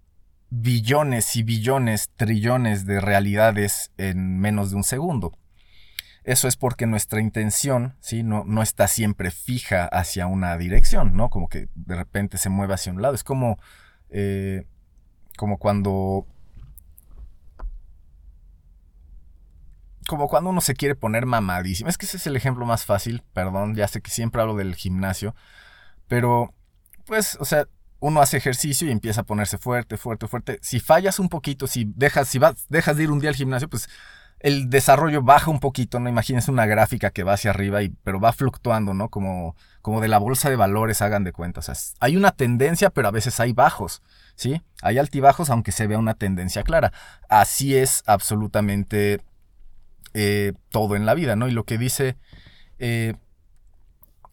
[0.48, 5.36] billones y billones, trillones de realidades en menos de un segundo.
[6.22, 8.22] Eso es porque nuestra intención, ¿sí?
[8.22, 11.28] No, no está siempre fija hacia una dirección, ¿no?
[11.28, 13.14] Como que de repente se mueve hacia un lado.
[13.14, 13.58] Es como,
[14.08, 14.64] eh,
[15.36, 16.26] como cuando...
[20.08, 21.90] Como cuando uno se quiere poner mamadísimo.
[21.90, 24.74] Es que ese es el ejemplo más fácil, perdón, ya sé que siempre hablo del
[24.74, 25.34] gimnasio.
[26.08, 26.54] Pero,
[27.06, 27.66] pues, o sea,
[28.00, 30.58] uno hace ejercicio y empieza a ponerse fuerte, fuerte, fuerte.
[30.62, 33.68] Si fallas un poquito, si dejas, si vas, dejas de ir un día al gimnasio,
[33.68, 33.88] pues
[34.40, 36.10] el desarrollo baja un poquito, ¿no?
[36.10, 39.08] Imagínense una gráfica que va hacia arriba, y, pero va fluctuando, ¿no?
[39.08, 41.60] Como, como de la bolsa de valores, hagan de cuenta.
[41.60, 44.02] O sea, hay una tendencia, pero a veces hay bajos,
[44.34, 44.60] ¿sí?
[44.82, 46.92] Hay altibajos, aunque se vea una tendencia clara.
[47.30, 49.22] Así es absolutamente
[50.12, 51.48] eh, todo en la vida, ¿no?
[51.48, 52.18] Y lo que dice
[52.78, 53.14] eh,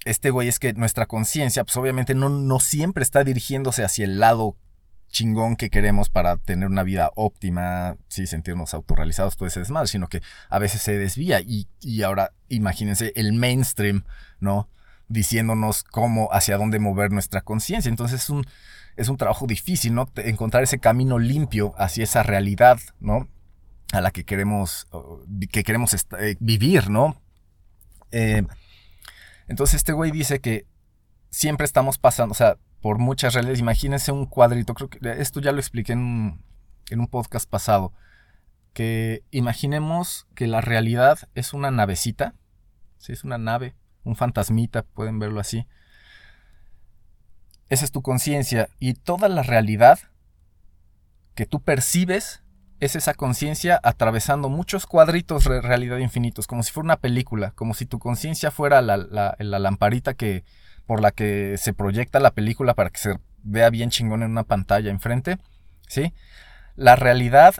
[0.05, 4.19] este güey es que nuestra conciencia, pues obviamente no, no siempre está dirigiéndose hacia el
[4.19, 4.57] lado
[5.11, 10.07] chingón que queremos para tener una vida óptima, sí, sentirnos autorrealizados, todo ese desmadre, sino
[10.07, 14.05] que a veces se desvía y, y ahora imagínense el mainstream,
[14.39, 14.69] ¿no?
[15.09, 17.89] Diciéndonos cómo, hacia dónde mover nuestra conciencia.
[17.89, 18.45] Entonces es un,
[18.95, 20.09] es un trabajo difícil, ¿no?
[20.15, 23.27] Encontrar ese camino limpio hacia esa realidad, ¿no?
[23.91, 24.87] A la que queremos,
[25.51, 27.21] que queremos eh, vivir, ¿no?
[28.11, 28.43] Eh,
[29.51, 30.65] entonces este güey dice que
[31.29, 33.59] siempre estamos pasando, o sea, por muchas realidades.
[33.59, 36.45] Imagínense un cuadrito, creo que esto ya lo expliqué en un,
[36.89, 37.91] en un podcast pasado,
[38.71, 42.33] que imaginemos que la realidad es una navecita,
[42.97, 43.11] ¿sí?
[43.11, 43.75] es una nave,
[44.05, 45.67] un fantasmita, pueden verlo así.
[47.67, 49.99] Esa es tu conciencia y toda la realidad
[51.35, 52.41] que tú percibes
[52.81, 57.73] es esa conciencia atravesando muchos cuadritos de realidad infinitos, como si fuera una película, como
[57.73, 60.43] si tu conciencia fuera la, la- la lamparita que,
[60.85, 64.43] por la que se proyecta la película para que se vea bien chingón en una
[64.43, 65.37] pantalla enfrente,
[65.87, 66.13] ¿sí?
[66.75, 67.55] La realidad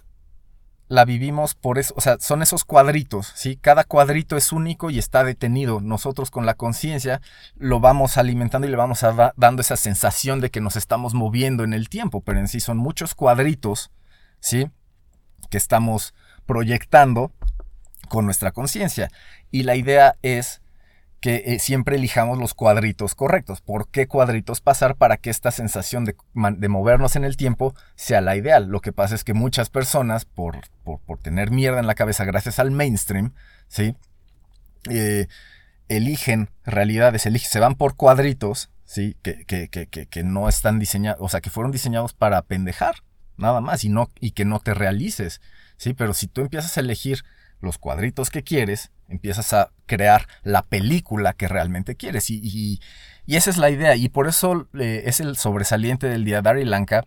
[0.87, 3.55] la vivimos por eso, o sea, son esos cuadritos, ¿sí?
[3.61, 5.79] Cada cuadrito es único y está detenido.
[5.79, 7.21] Nosotros con la conciencia
[7.55, 11.13] lo vamos alimentando y le vamos a da- dando esa sensación de que nos estamos
[11.13, 13.89] moviendo en el tiempo, pero en sí son muchos cuadritos,
[14.41, 14.69] ¿sí?
[15.49, 16.13] Que estamos
[16.45, 17.31] proyectando
[18.09, 19.09] con nuestra conciencia.
[19.51, 20.61] Y la idea es
[21.21, 23.61] que eh, siempre elijamos los cuadritos correctos.
[23.61, 28.21] ¿Por qué cuadritos pasar para que esta sensación de, de movernos en el tiempo sea
[28.21, 28.67] la ideal?
[28.67, 32.25] Lo que pasa es que muchas personas, por, por, por tener mierda en la cabeza
[32.25, 33.33] gracias al mainstream,
[33.67, 33.95] ¿sí?
[34.89, 35.27] Eh,
[35.89, 39.15] eligen realidades, eligen, se van por cuadritos, ¿sí?
[39.21, 42.95] Que, que, que, que no están diseñados, o sea, que fueron diseñados para pendejar,
[43.41, 45.41] nada más, y, no, y que no te realices,
[45.77, 45.93] ¿sí?
[45.93, 47.23] Pero si tú empiezas a elegir
[47.59, 52.29] los cuadritos que quieres, empiezas a crear la película que realmente quieres.
[52.29, 52.79] Y, y,
[53.35, 53.95] esa es la idea.
[53.95, 57.05] Y por eso eh, es el sobresaliente del día Dari Lanka.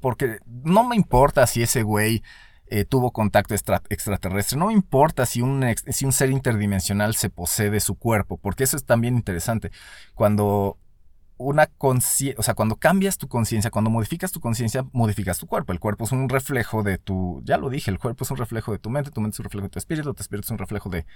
[0.00, 2.22] Porque no me importa si ese güey
[2.66, 4.58] eh, tuvo contacto extra- extraterrestre.
[4.58, 8.38] No me importa si un, si un ser interdimensional se posee de su cuerpo.
[8.38, 9.70] Porque eso es también interesante.
[10.14, 10.78] Cuando
[11.36, 15.72] una conciencia, o sea, cuando cambias tu conciencia, cuando modificas tu conciencia, modificas tu cuerpo.
[15.72, 18.72] El cuerpo es un reflejo de tu, ya lo dije, el cuerpo es un reflejo
[18.72, 20.58] de tu mente, tu mente es un reflejo de tu espíritu, tu espíritu es un
[20.58, 21.06] reflejo de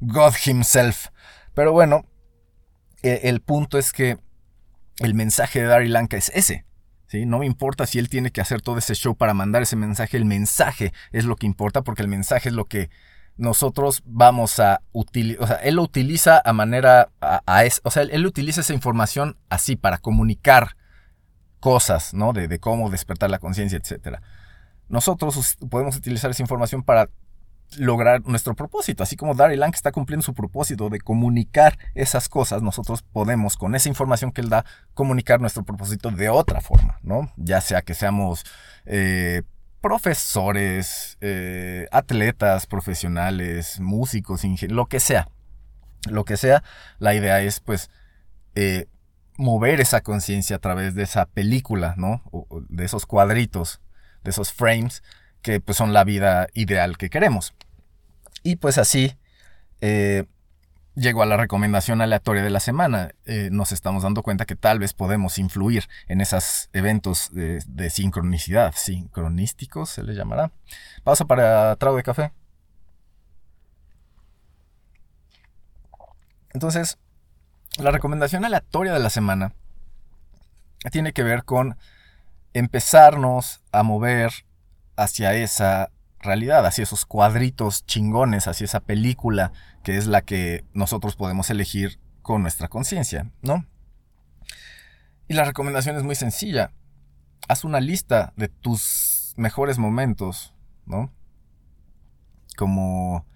[0.00, 1.08] God Himself.
[1.54, 2.04] Pero bueno,
[3.02, 4.18] e- el punto es que
[4.98, 6.64] el mensaje de Dari Lanka es ese.
[7.06, 7.26] ¿sí?
[7.26, 10.16] No me importa si él tiene que hacer todo ese show para mandar ese mensaje.
[10.16, 12.90] El mensaje es lo que importa porque el mensaje es lo que
[13.36, 15.44] nosotros vamos a utilizar.
[15.44, 17.10] O sea, él lo utiliza a manera.
[17.20, 20.76] A, a o sea, él, utiliza esa información así para comunicar
[21.60, 22.32] cosas, ¿no?
[22.32, 24.20] De, cómo despertar la conciencia, etc.
[24.88, 27.10] Nosotros podemos utilizar esa información para
[27.76, 29.02] lograr nuestro propósito.
[29.02, 33.74] Así como Dari Lang está cumpliendo su propósito de comunicar esas cosas, nosotros podemos, con
[33.74, 34.64] esa información que él da,
[34.94, 37.32] comunicar nuestro propósito de otra forma, ¿no?
[37.36, 38.44] Ya sea que seamos
[38.84, 39.42] eh,
[39.86, 45.28] profesores, eh, atletas profesionales, músicos, lo que sea.
[46.10, 46.64] Lo que sea,
[46.98, 47.88] la idea es pues
[48.56, 48.88] eh,
[49.38, 52.22] mover esa conciencia a través de esa película, ¿no?
[52.32, 53.80] O de esos cuadritos,
[54.24, 55.04] de esos frames,
[55.40, 57.54] que pues son la vida ideal que queremos.
[58.42, 59.16] Y pues así
[59.80, 60.24] eh,
[60.96, 63.12] llego a la recomendación aleatoria de la semana.
[63.26, 68.74] Eh, nos estamos dando cuenta que tal vez podemos influir en esos eventos de, sincronicidad.
[68.74, 70.50] Sincronísticos se le llamará.
[71.04, 72.32] Pausa para trago de café.
[76.52, 76.98] Entonces,
[77.78, 79.52] la recomendación aleatoria de la semana
[80.90, 81.76] tiene que ver con
[82.54, 84.32] empezarnos a mover
[84.96, 85.90] hacia esa
[86.26, 89.52] realidad, hacia esos cuadritos chingones, hacia esa película
[89.82, 93.64] que es la que nosotros podemos elegir con nuestra conciencia, ¿no?
[95.28, 96.72] Y la recomendación es muy sencilla.
[97.48, 100.54] Haz una lista de tus mejores momentos,
[100.84, 101.12] ¿no?
[102.56, 103.26] Como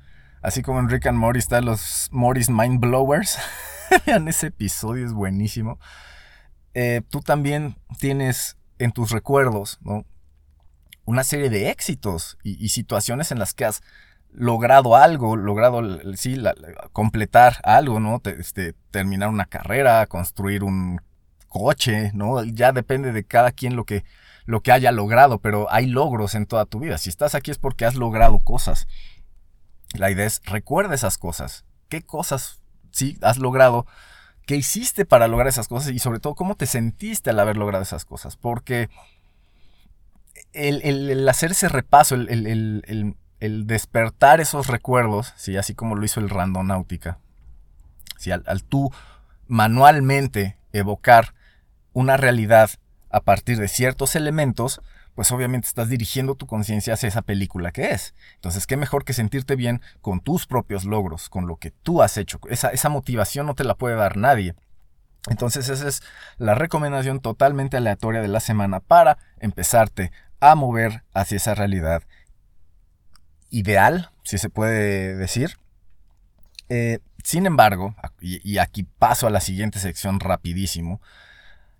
[0.43, 3.38] así como en Rick and Morty están los Morty's Mind Blowers.
[4.07, 5.78] Vean ese episodio, es buenísimo.
[6.74, 10.05] Eh, tú también tienes en tus recuerdos, ¿no?
[11.05, 13.83] Una serie de éxitos y, situaciones en las que has
[14.33, 15.83] logrado algo, logrado,
[16.15, 16.41] sí,
[16.93, 18.21] completar algo, ¿no?
[18.21, 21.01] Te, este, terminar una carrera, construir un
[21.49, 22.45] coche, ¿no?
[22.45, 24.05] Ya depende de cada quien lo que,
[24.47, 26.97] lo que haya logrado, pero hay logros en toda tu vida.
[26.97, 28.87] Si estás aquí es porque has logrado cosas.
[29.95, 31.65] La idea es recuerda esas cosas.
[31.89, 33.87] ¿Qué cosas sí has logrado?
[34.47, 35.93] ¿Qué hiciste para lograr esas cosas?
[35.93, 38.37] Y sobre todo, ¿cómo te sentiste al haber logrado esas cosas?
[38.37, 38.89] Porque
[40.53, 42.29] el, el, el hacer ese repaso, el,
[43.41, 45.57] el, despertar esos recuerdos, ¿sí?
[45.57, 47.19] así como lo hizo el Randonáutica,
[48.19, 48.31] ¿sí?
[48.31, 48.93] al, al tú
[49.47, 51.35] manualmente evocar
[51.93, 52.71] una realidad
[53.11, 54.81] a partir de ciertos elementos,
[55.15, 58.15] pues obviamente estás dirigiendo tu conciencia hacia esa película que es.
[58.37, 62.17] Entonces, qué mejor que sentirte bien con tus propios logros, con lo que tú has
[62.17, 62.39] hecho.
[62.49, 64.55] Esa, esa motivación no te la puede dar nadie.
[65.29, 66.03] Entonces, esa es
[66.39, 72.03] la recomendación totalmente aleatoria de la semana para empezarte a mover hacia esa realidad
[73.51, 75.59] ideal, si se puede decir.
[76.68, 81.01] Eh, sin embargo, y, aquí paso a la siguiente sección rapidísimo,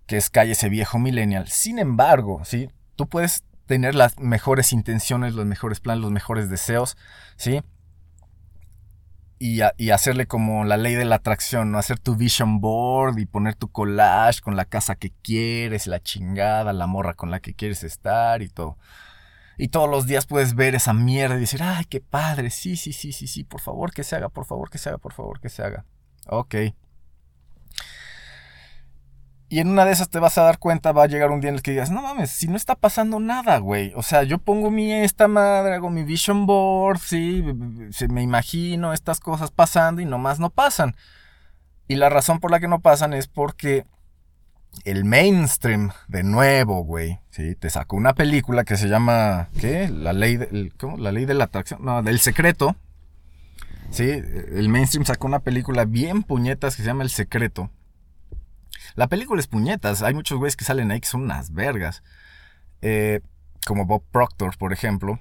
[0.05, 1.47] que es Calle ese viejo millennial.
[1.47, 2.69] Sin embargo, ¿sí?
[2.95, 6.97] Tú puedes tener las mejores intenciones, los mejores planes, los mejores deseos,
[7.37, 7.61] ¿sí?
[9.43, 11.79] Y, a, y, hacerle como la ley de la atracción, ¿no?
[11.79, 16.73] Hacer tu vision board y poner tu collage con la casa que quieres, la chingada,
[16.73, 18.77] la morra con la que quieres estar y todo.
[19.57, 22.93] Y todos los días puedes ver esa mierda y decir, ay, qué padre, sí, sí,
[22.93, 25.39] sí, sí, sí, por favor que se haga, por favor que se haga, por favor
[25.39, 25.85] que se haga.
[26.27, 26.55] Ok.
[29.51, 31.49] Y en una de esas te vas a dar cuenta, va a llegar un día
[31.49, 33.91] en el que digas, no mames, si no está pasando nada, güey.
[33.97, 37.43] O sea, yo pongo mi esta madre, hago mi vision board, sí,
[38.09, 40.95] me imagino estas cosas pasando y nomás no pasan.
[41.89, 43.85] Y la razón por la que no pasan es porque
[44.85, 49.89] el mainstream, de nuevo, güey, sí, te sacó una película que se llama, ¿qué?
[49.89, 50.95] La ley, de, ¿cómo?
[50.95, 52.77] La ley de la atracción, no, del secreto.
[53.89, 57.69] Sí, el mainstream sacó una película bien puñetas que se llama El Secreto.
[58.95, 60.03] La película es puñetas.
[60.03, 62.03] Hay muchos güeyes que salen ahí que son unas vergas.
[62.81, 63.21] Eh,
[63.65, 65.19] como Bob Proctor, por ejemplo.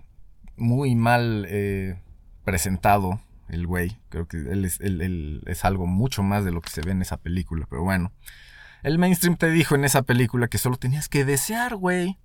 [0.57, 2.01] Muy mal eh,
[2.45, 3.99] presentado el güey.
[4.09, 7.67] Creo que él es, algo mucho más de lo que se ve en esa película.
[7.69, 8.13] Pero bueno.
[8.83, 12.19] El mainstream te dijo en esa película que solo tenías que desear, güey.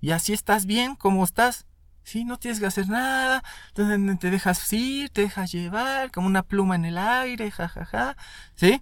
[0.00, 1.66] y así estás bien como estás.
[2.04, 3.42] Sí, no tienes que hacer nada,
[3.74, 8.16] te dejas ir, te dejas llevar, como una pluma en el aire, jajaja,
[8.54, 8.80] ¿sí?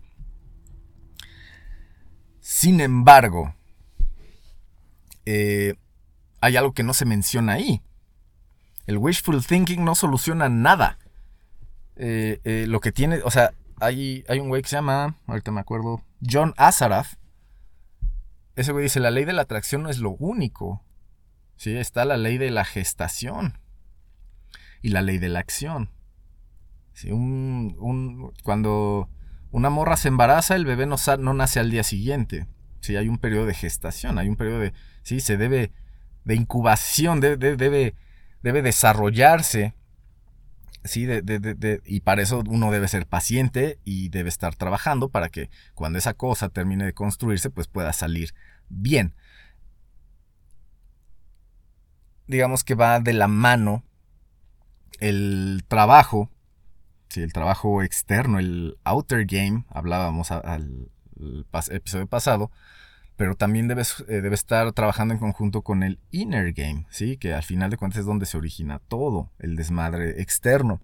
[2.44, 3.54] Sin embargo,
[5.24, 5.76] eh,
[6.42, 7.80] hay algo que no se menciona ahí.
[8.84, 10.98] El wishful thinking no soluciona nada.
[11.96, 15.52] Eh, eh, lo que tiene, o sea, hay, hay un güey que se llama, ahorita
[15.52, 17.14] me acuerdo, John Azaraf.
[18.56, 20.84] Ese güey dice, la ley de la atracción no es lo único.
[21.56, 23.58] Sí, está la ley de la gestación
[24.82, 25.88] y la ley de la acción.
[26.92, 29.08] Sí, un, cuando
[29.54, 32.48] una morra se embaraza, el bebé no, no nace al día siguiente.
[32.80, 34.72] Sí, hay un periodo de gestación, hay un periodo de...
[35.04, 35.70] Sí, se debe...
[36.24, 37.94] de incubación, debe, debe,
[38.42, 39.76] debe desarrollarse.
[40.82, 45.50] Sí, de, y para eso uno debe ser paciente y debe estar trabajando para que
[45.74, 48.34] cuando esa cosa termine de construirse, pues pueda salir
[48.68, 49.14] bien.
[52.26, 53.84] Digamos que va de la mano
[54.98, 56.33] el trabajo
[57.22, 60.90] el trabajo externo, el outer game, hablábamos al,
[61.70, 62.50] episodio pasado,
[63.16, 67.16] pero también debes, eh, debe estar trabajando en conjunto con el inner game, ¿sí?
[67.16, 70.80] Que al final de cuentas es donde se origina todo, el desmadre externo.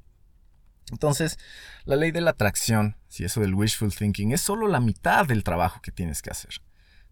[0.93, 1.39] Entonces,
[1.85, 5.45] la ley de la atracción, si eso del wishful thinking, es solo la mitad del
[5.45, 6.55] trabajo que tienes que hacer.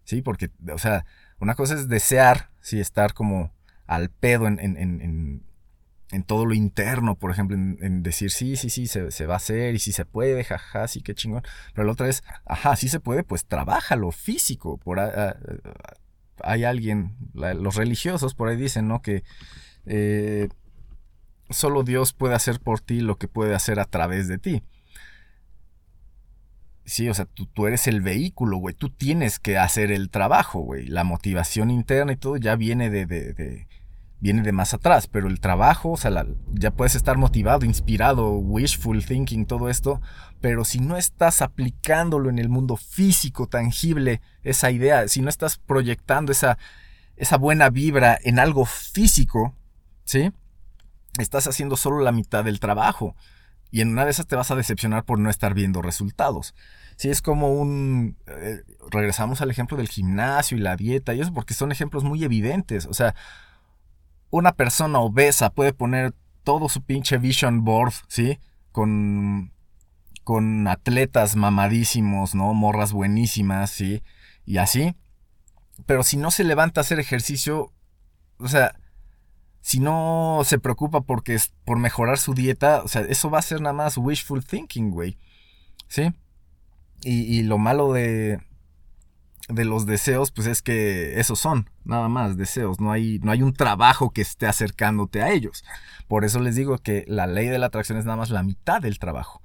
[0.05, 0.23] ¿Sí?
[0.23, 1.05] Porque, o sea,
[1.39, 3.53] una cosa es desear, sí, estar como
[3.87, 5.43] al pedo en
[6.25, 9.79] todo lo interno, por ejemplo, en, decir sí, sí, sí, se, va a hacer y
[9.79, 11.43] si se puede, jaja, sí, qué chingón.
[11.75, 13.45] Pero la otra es, ajá, sí se puede, pues
[13.97, 14.79] lo físico.
[14.79, 14.99] Por
[16.43, 19.03] hay alguien, los religiosos por ahí dicen, ¿no?
[19.03, 19.23] Que
[19.85, 20.49] eh,
[21.51, 24.63] solo Dios puede hacer por ti lo que puede hacer a través de ti.
[26.87, 28.75] Sí, o sea, tú, eres el vehículo, güey.
[28.75, 30.87] Tú tienes que hacer el trabajo, güey.
[30.87, 33.67] La motivación interna y todo ya viene de
[34.21, 39.05] viene de más atrás, pero el trabajo, o sea, ya puedes estar motivado, inspirado, wishful
[39.05, 40.01] thinking, todo esto,
[40.41, 45.59] pero si no estás aplicándolo en el mundo físico, tangible, esa idea, si no estás
[45.59, 46.59] proyectando esa,
[47.17, 49.55] esa buena vibra en algo físico,
[50.05, 50.33] ¿sí?
[51.19, 53.15] Estás haciendo solo la mitad del trabajo.
[53.71, 56.55] Y en una de esas te vas a decepcionar por no estar viendo resultados.
[56.97, 58.17] Si es como un...
[58.27, 62.25] Eh, regresamos al ejemplo del gimnasio y la dieta y eso porque son ejemplos muy
[62.25, 62.87] evidentes.
[62.87, 63.15] O sea,
[64.31, 66.15] una persona obesa puede poner
[66.45, 68.39] todo su pinche vision board, ¿sí?
[68.73, 69.53] Con,
[70.25, 72.55] con atletas mamadísimos, ¿no?
[72.55, 74.03] Morras buenísimas, ¿sí?
[74.45, 74.95] Y así.
[75.87, 77.73] Pero si no se levanta a hacer ejercicio,
[78.39, 78.75] o sea,
[79.61, 83.43] si no se preocupa porque es por mejorar su dieta, o sea, eso va a
[83.43, 85.19] ser nada más wishful thinking, güey.
[85.89, 86.13] ¿Sí?
[87.05, 88.41] y lo malo de,
[89.49, 92.81] de los deseos, pues es que esos son, nada más, deseos.
[92.81, 95.65] No hay, no hay un trabajo que esté acercándote a ellos.
[96.07, 98.81] Por eso les digo que la ley de la atracción es nada más la mitad
[98.81, 99.43] del trabajo.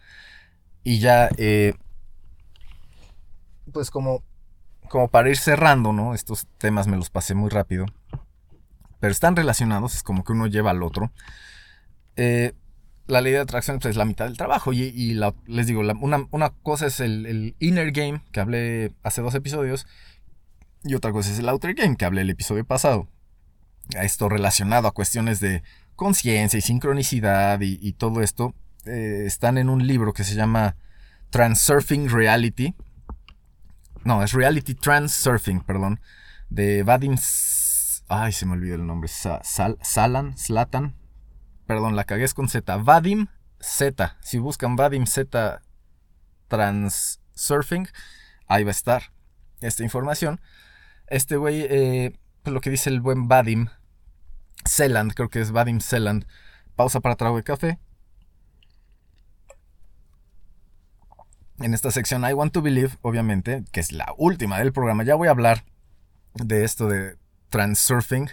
[0.84, 1.74] Y ya, eh,
[3.72, 4.24] pues como,
[4.90, 6.14] como para ir cerrando, ¿no?
[6.14, 7.86] Estos temas me los pasé muy rápido.
[9.00, 11.12] Pero están relacionados, es como que uno lleva al otro.
[12.16, 12.54] Eh,
[13.08, 14.74] la ley de atracción pues, es la mitad del trabajo.
[14.74, 19.86] Y, les digo, una, cosa es el, inner game, que hablé hace dos episodios,
[20.84, 23.08] y otra cosa es el outer game, que hablé el episodio pasado.
[24.00, 25.64] Esto relacionado a cuestiones de
[25.96, 28.54] conciencia y sincronicidad y, todo esto,
[28.86, 30.76] eh, están en un libro que se llama
[31.30, 32.76] Transurfing Reality.
[34.04, 36.00] No, es Reality Transurfing, perdón.
[36.50, 37.16] De Vadim...
[38.10, 39.10] Ay, se me olvidó el nombre.
[39.10, 40.94] Salan, Slatan,
[41.74, 42.78] Perdón, la cagué es con Z.
[42.78, 44.16] Vadim Z.
[44.22, 45.64] Si buscan Vadim Z
[46.48, 47.88] Transurfing,
[48.46, 49.12] ahí va a estar
[49.60, 50.40] esta información.
[51.08, 53.70] Este güey, eh, pues lo que dice el buen Vadim
[54.66, 56.28] Zeland, creo que es Vadim Zeland.
[56.76, 57.80] Pausa para trago de café.
[61.58, 65.16] En esta sección I Want to Believe, obviamente, que es la última del programa, ya
[65.16, 65.66] voy a hablar
[66.36, 67.18] de esto de
[67.50, 68.30] transurfing,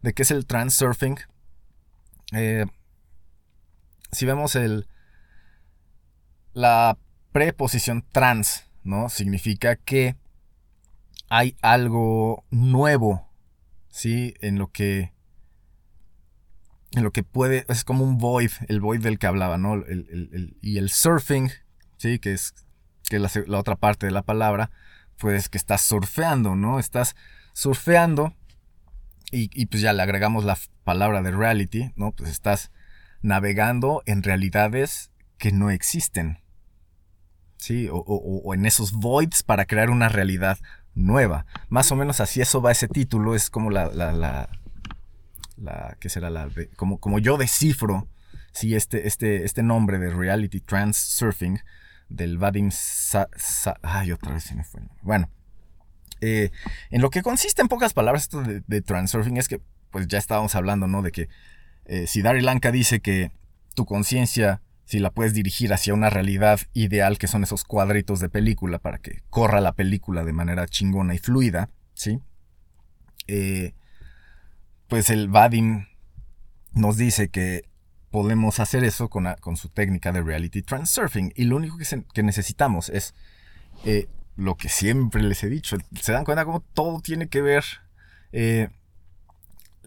[0.00, 1.18] de qué es el transurfing,
[2.32, 2.66] eh,
[4.12, 4.86] si vemos el,
[6.52, 6.98] la
[7.32, 9.08] preposición trans, ¿no?
[9.08, 10.16] Significa que
[11.28, 13.28] hay algo nuevo,
[13.88, 14.34] ¿sí?
[14.40, 15.12] En lo que,
[16.92, 19.84] en lo que puede, es como un void, el void del que hablaba, ¿no?
[20.60, 21.50] y el surfing,
[21.96, 22.18] ¿sí?
[22.18, 22.54] Que es,
[23.08, 24.70] que la otra parte de la palabra,
[25.18, 26.78] pues que estás surfeando, ¿no?
[26.78, 27.14] Estás
[27.52, 28.34] surfeando
[29.32, 30.58] y, pues ya le agregamos la
[30.90, 32.10] palabra de reality, ¿no?
[32.10, 32.72] Pues estás
[33.22, 36.38] navegando en realidades que no existen.
[37.58, 37.88] ¿Sí?
[37.92, 40.58] O, en esos voids para crear una realidad
[40.94, 41.46] nueva.
[41.68, 44.48] Más o menos así eso va ese título, es como la, la,
[45.56, 48.08] la que será la, como, como yo descifro,
[48.52, 51.60] sí, este, este, este nombre de reality trans surfing
[52.08, 54.80] del Vadim Sa, Sa- ay, otra vez se me fue.
[55.02, 55.30] Bueno,
[56.20, 56.50] eh,
[56.90, 59.60] en lo que consiste en pocas palabras esto de, de transurfing es que,
[59.90, 61.02] pues ya estábamos hablando, ¿no?
[61.02, 61.28] De que
[61.86, 63.32] eh, si Dari Lanka dice que
[63.74, 68.28] tu conciencia, si la puedes dirigir hacia una realidad ideal, que son esos cuadritos de
[68.28, 72.20] película para que corra la película de manera chingona y fluida, ¿sí?
[73.26, 73.74] Eh,
[74.88, 75.86] pues el Vadim
[76.72, 77.62] nos dice que
[78.10, 82.22] podemos hacer eso con, con su técnica de reality transurfing y lo único que, que
[82.24, 83.14] necesitamos es
[83.84, 85.76] eh, lo que siempre les he dicho.
[86.00, 87.64] Se dan cuenta cómo todo tiene que ver.
[88.32, 88.68] eh,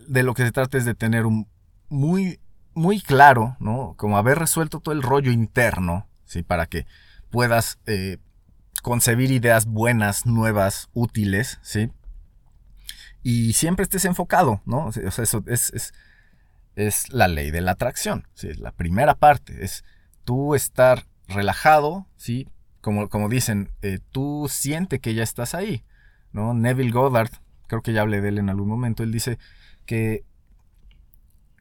[0.07, 1.47] de lo que se trata es de tener un
[1.89, 2.39] muy,
[2.73, 3.93] muy claro, ¿no?
[3.97, 6.43] Como haber resuelto todo el rollo interno, ¿sí?
[6.43, 6.85] Para que
[7.29, 8.17] puedas eh,
[8.81, 11.91] concebir ideas buenas, nuevas, útiles, ¿sí?
[13.21, 14.87] Y siempre estés enfocado, ¿no?
[14.87, 15.93] O sea, eso es, es,
[16.75, 18.53] es la ley de la atracción, ¿sí?
[18.55, 19.83] La primera parte es
[20.25, 22.49] tú estar relajado, ¿sí?
[22.81, 25.83] Como, como dicen, eh, tú siente que ya estás ahí,
[26.31, 26.53] ¿no?
[26.53, 27.31] Neville Goddard,
[27.67, 29.37] creo que ya hablé de él en algún momento, él dice
[29.85, 30.23] que,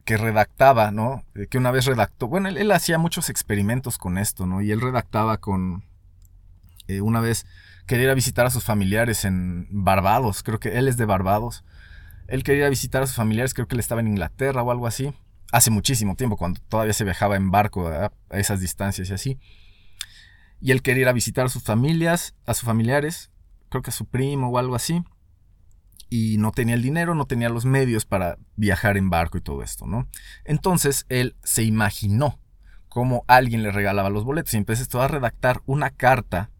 [0.05, 1.23] que redactaba, ¿no?
[1.35, 4.61] Eh, Que una vez redactó, bueno, él, hacía muchos experimentos con esto, ¿no?
[4.61, 5.83] Y él redactaba con,
[6.87, 7.45] eh, una vez
[7.85, 11.63] quería ir a visitar a sus familiares en Barbados, creo que él es de Barbados.
[12.27, 14.87] Él quería a visitar a sus familiares, creo que él estaba en Inglaterra o algo
[14.87, 15.13] así.
[15.51, 18.11] Hace muchísimo tiempo, cuando todavía se viajaba en barco ¿verdad?
[18.29, 19.39] a esas distancias y así.
[20.61, 23.29] Y él quería ir a visitar a sus familias, a sus familiares,
[23.69, 25.03] creo que a su primo o algo así.
[26.15, 29.63] Y no tenía el dinero, no tenía los medios para viajar en barco y todo
[29.63, 30.07] esto, ¿no?
[30.45, 32.39] Entonces él se imaginó
[32.87, 36.51] cómo alguien le regalaba los boletos y empezó a redactar una carta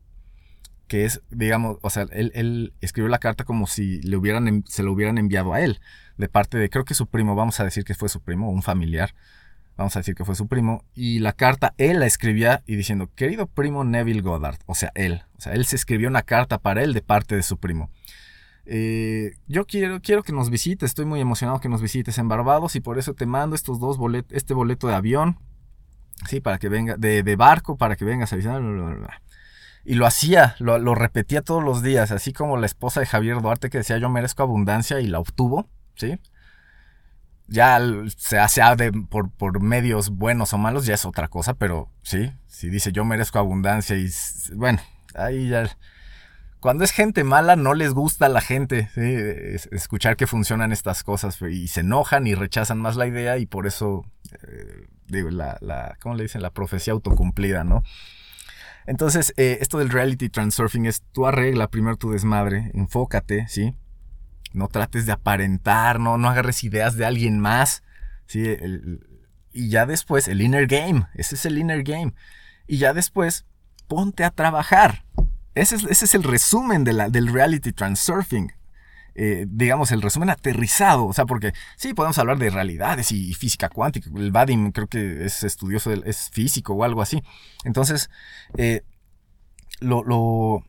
[0.88, 4.82] que es, digamos, o sea, él, él escribió la carta como si le hubieran, se
[4.82, 5.82] lo hubieran enviado a él,
[6.18, 8.64] de parte de, creo que su primo, vamos a decir que fue su primo, un
[8.64, 9.14] familiar,
[9.78, 13.12] vamos a decir que fue su primo, y la carta él la escribía y diciendo,
[13.16, 16.82] querido primo Neville Goddard, o sea, él, o sea, él se escribió una carta para
[16.82, 17.92] él de parte de su primo.
[18.66, 22.76] Eh, yo quiero, quiero que nos visites, estoy muy emocionado que nos visites en Barbados
[22.76, 25.38] y por eso te mando estos dos boletos, este boleto de avión,
[26.28, 28.62] sí, para que venga, de, de barco, para que vengas a visitar.
[29.84, 33.42] Y lo hacía, lo, lo repetía todos los días, así como la esposa de Javier
[33.42, 36.20] Duarte que decía yo merezco abundancia y la obtuvo, ¿sí?
[37.48, 37.82] Ya
[38.16, 42.70] se hace por, por medios buenos o malos, ya es otra cosa, pero sí, si
[42.70, 44.08] dice yo merezco abundancia y
[44.56, 44.80] bueno,
[45.16, 45.70] ahí ya...
[46.64, 48.90] Cuando es gente mala no les gusta a la gente
[49.74, 53.68] escuchar que funcionan estas cosas y se enojan y rechazan más la idea y por
[53.68, 56.42] eso, eh, la, ¿cómo le dicen?
[56.42, 57.84] La profecía autocumplida, ¿no?
[58.86, 63.76] Entonces, eh, esto del reality transurfing es tú arregla primero tu desmadre, enfócate, ¿sí?
[64.54, 67.84] No trates de aparentar, no, no agarres ideas de alguien más,
[68.26, 68.56] ¿sí?
[69.52, 72.14] Y ya después, el inner game, ese es el inner game.
[72.68, 73.46] Y ya después,
[73.90, 75.04] ponte a trabajar.
[75.56, 78.52] Ese es, ese es el resumen de la, del reality transurfing.
[79.16, 81.06] Eh, digamos, el resumen aterrizado.
[81.06, 84.10] O sea, porque sí, podemos hablar de realidades y, física cuántica.
[84.16, 87.22] El Vadim creo que es estudioso, es físico o algo así.
[87.64, 88.10] Entonces,
[88.58, 88.82] eh,
[89.82, 90.64] lo, lo-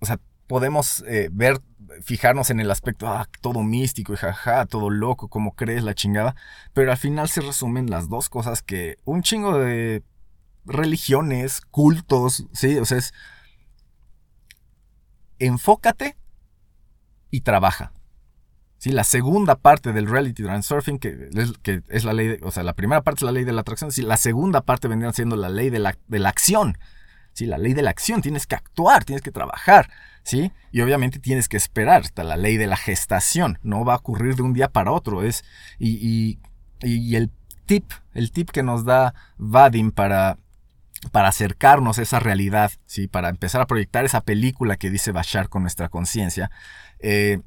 [0.00, 1.60] o sea, podemos eh, ver,
[2.02, 6.36] fijarnos en el aspecto, ah, todo místico y jaja, todo loco, como crees la chingada,
[6.72, 10.02] pero al final se resumen las dos cosas que un chingo de
[10.64, 13.14] religiones, cultos, sí, o sea, es
[15.38, 16.16] enfócate
[17.30, 17.92] y trabaja.
[18.78, 22.62] Sí, la segunda parte del reality transurfing, que es, que es la ley, o sea,
[22.62, 25.36] la primera parte es la ley de la atracción, sí, la segunda parte vendría siendo
[25.36, 26.76] la ley de la, de la acción.
[27.32, 29.90] Sí, la ley de la acción, tienes que actuar, tienes que trabajar,
[30.22, 30.52] ¿sí?
[30.72, 34.36] Y obviamente tienes que esperar, está la ley de la gestación, no va a ocurrir
[34.36, 35.44] de un día para otro, es,
[35.78, 36.38] y, y,
[36.80, 37.30] y el
[37.66, 40.38] tip, el tip que nos da Vadim para,
[41.12, 43.08] para acercarnos a esa realidad, ¿sí?
[43.08, 46.50] Para empezar a proyectar esa película que dice Bashar con nuestra conciencia,
[46.98, 47.40] eh,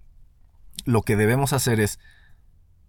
[0.86, 2.00] lo que debemos hacer es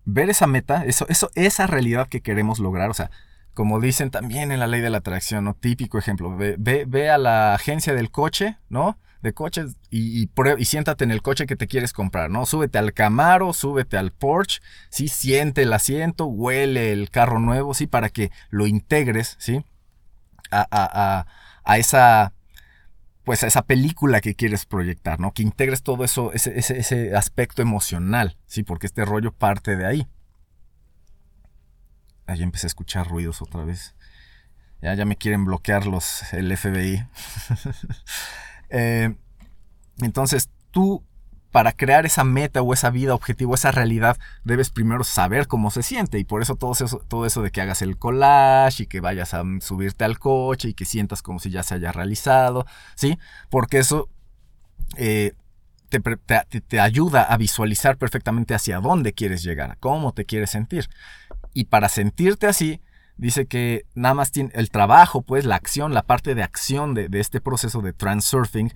[0.04, 3.11] ver esa meta, eso, eso, esa realidad que queremos lograr, o sea,
[3.54, 5.54] como dicen también en la ley de la atracción, ¿no?
[5.54, 8.98] Típico ejemplo, ve, ve, ve a la agencia del coche, ¿no?
[9.22, 12.46] De coches y, y, y siéntate en el coche que te quieres comprar, ¿no?
[12.46, 17.86] Súbete al Camaro, súbete al Porsche, sí, siente el asiento, huele el carro nuevo, sí,
[17.86, 19.64] para que lo integres, ¿sí?
[20.51, 21.26] A, a,
[21.64, 22.32] a, esa
[23.24, 25.32] pues a esa película que quieres proyectar, ¿no?
[25.32, 28.62] Que integres todo eso, ese, ese, ese aspecto emocional, ¿sí?
[28.62, 30.07] Porque este rollo parte de ahí.
[32.26, 33.94] Ahí empecé a escuchar ruidos otra vez.
[34.82, 37.07] Ya, ya me quieren bloquear los, el FBI.
[38.72, 39.16] Eh,
[39.98, 41.05] entonces, tú
[41.51, 45.82] para crear esa meta o esa vida objetivo, esa realidad, debes primero saber cómo se
[45.82, 46.18] siente.
[46.18, 49.34] Y por eso todo eso, todo eso de que hagas el collage y que vayas
[49.34, 53.18] a subirte al coche y que sientas como si ya se haya realizado, ¿sí?
[53.48, 54.09] Porque eso
[54.96, 55.32] eh,
[56.68, 60.88] te, ayuda a visualizar perfectamente hacia dónde quieres llegar, cómo te quieres sentir.
[61.53, 62.80] Y para sentirte así,
[63.16, 67.40] dice que nada más el trabajo, pues la acción, la parte de acción de, este
[67.40, 68.72] proceso de transurfing,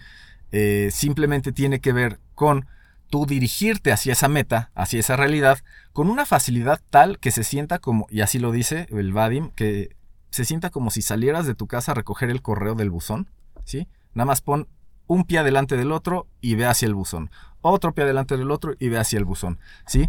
[0.57, 2.69] eh, simplemente tiene que ver con
[3.11, 5.59] tú dirigirte hacia esa meta, hacia esa realidad,
[5.93, 9.97] con una facilidad tal que se sienta como, y así lo dice el Vadim, que
[10.31, 13.29] se sienta como si salieras de tu casa a recoger el correo del buzón,
[13.65, 13.89] ¿sí?
[14.15, 14.69] Nada más pon
[15.09, 17.33] un pie adelante del otro y ve hacia el buzón.
[17.61, 20.09] Otro pie adelante del otro y ve hacia el buzón, ¿sí?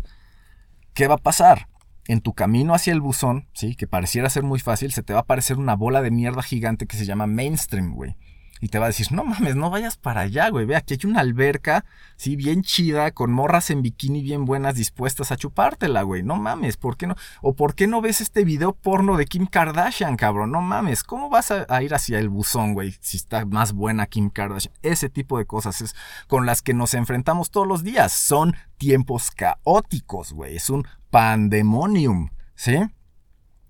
[0.93, 1.69] ¿Qué va a pasar?
[2.07, 3.75] en tu camino hacia el buzón, ¿sí?
[3.75, 6.85] Que pareciera ser muy fácil, se te va a aparecer una bola de mierda gigante
[6.85, 8.15] que se llama mainstream, güey.
[8.62, 10.66] Y te va a decir, no mames, no vayas para allá, güey.
[10.66, 11.84] Ve, aquí hay una alberca,
[12.16, 16.24] sí, bien chida, con morras en bikini bien buenas dispuestas a chupártela, güey.
[16.24, 17.16] No mames, ¿por qué no?
[17.41, 20.51] O ¿por qué no ves este video porno de Kim Kardashian, cabrón?
[20.51, 22.95] No mames, ¿cómo vas a, ir hacia el buzón, güey?
[23.01, 24.74] Si está más buena Kim Kardashian.
[24.82, 25.93] Ese tipo de cosas es
[26.28, 28.14] con las que nos enfrentamos todos los días.
[28.14, 30.56] Son tiempos caóticos, güey.
[30.56, 32.78] Es un pandemonium, ¿sí?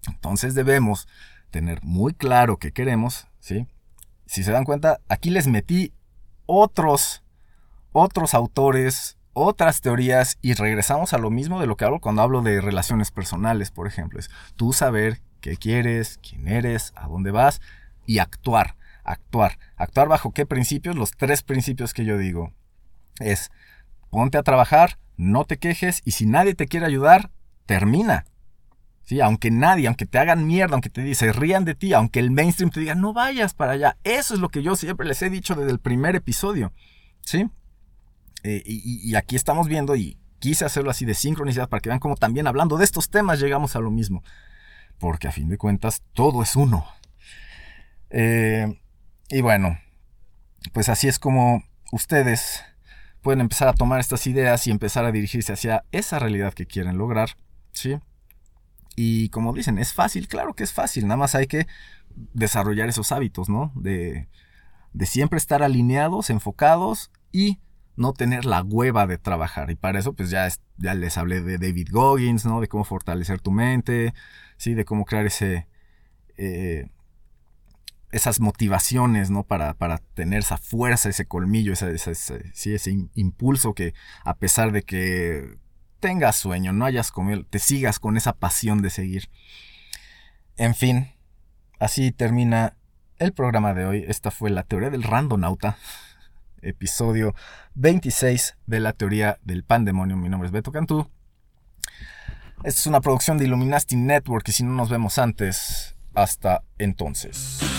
[0.08, 1.08] Entonces debemos
[1.50, 3.68] tener muy claro qué queremos, ¿sí?
[4.26, 5.93] Si se dan cuenta, aquí les metí
[6.45, 7.23] otros,
[7.91, 12.41] otros autores, otras teorías y regresamos a lo mismo de lo que hablo cuando hablo
[12.41, 14.19] de relaciones personales, por ejemplo.
[14.19, 17.61] Es tú saber qué quieres, quién eres, a dónde vas
[18.05, 19.59] y actuar, actuar.
[19.76, 20.95] Actuar bajo qué principios?
[20.95, 22.53] Los tres principios que yo digo.
[23.19, 23.51] Es
[24.09, 27.32] ponte a trabajar, no te quejes y si nadie te quiere ayudar,
[27.65, 28.26] termina.
[29.06, 29.22] ¿Sí?
[29.22, 32.72] Aunque nadie, aunque te hagan mierda, aunque te se rían de ti, aunque el mainstream
[32.72, 33.97] te diga, no vayas para allá.
[34.03, 36.74] Eso es lo que yo siempre les he dicho desde el primer episodio,
[37.22, 37.49] ¿sí?
[38.43, 42.16] Eh, y, aquí estamos viendo, y quise hacerlo así de sincronicidad para que vean cómo
[42.16, 44.24] también hablando de estos temas llegamos a lo mismo.
[44.99, 46.86] Porque a fin de cuentas, todo es uno.
[48.12, 48.80] Eh,
[49.30, 49.80] y bueno,
[50.74, 52.64] pues así es como ustedes
[53.22, 56.97] pueden empezar a tomar estas ideas y empezar a dirigirse hacia esa realidad que quieren
[56.97, 57.32] lograr,
[57.72, 57.97] ¿sí?
[58.96, 61.68] Y como dicen, es fácil, claro que es fácil, nada más hay que
[62.34, 63.72] desarrollar esos hábitos, ¿no?
[63.76, 64.28] De,
[64.93, 67.60] de siempre estar alineados, enfocados y
[67.98, 69.72] no tener la hueva de trabajar.
[69.72, 72.62] Y para eso, pues ya, ya les hablé de David Goggins, ¿no?
[72.62, 74.14] De cómo fortalecer tu mente,
[74.58, 74.74] ¿sí?
[74.74, 75.68] De cómo crear ese...
[76.38, 76.89] Eh,
[78.12, 79.43] esas motivaciones, ¿no?
[79.43, 82.16] Para, para, tener esa fuerza, ese colmillo, ese,
[82.54, 83.93] sí, ese impulso que
[84.24, 85.58] a pesar de que
[86.06, 89.28] tengas sueño, no hayas comido, te sigas con esa pasión de seguir.
[90.56, 91.12] En fin,
[91.80, 92.78] así termina
[93.18, 94.06] el programa de hoy.
[94.08, 95.78] Esta fue la teoría del randonauta,
[96.62, 97.34] episodio
[97.74, 100.16] 26 de la teoría del pandemonio.
[100.16, 101.10] Mi nombre es Beto Cantú.
[102.64, 107.74] Esta es una producción de Illuminati Network y si no nos vemos antes, hasta entonces.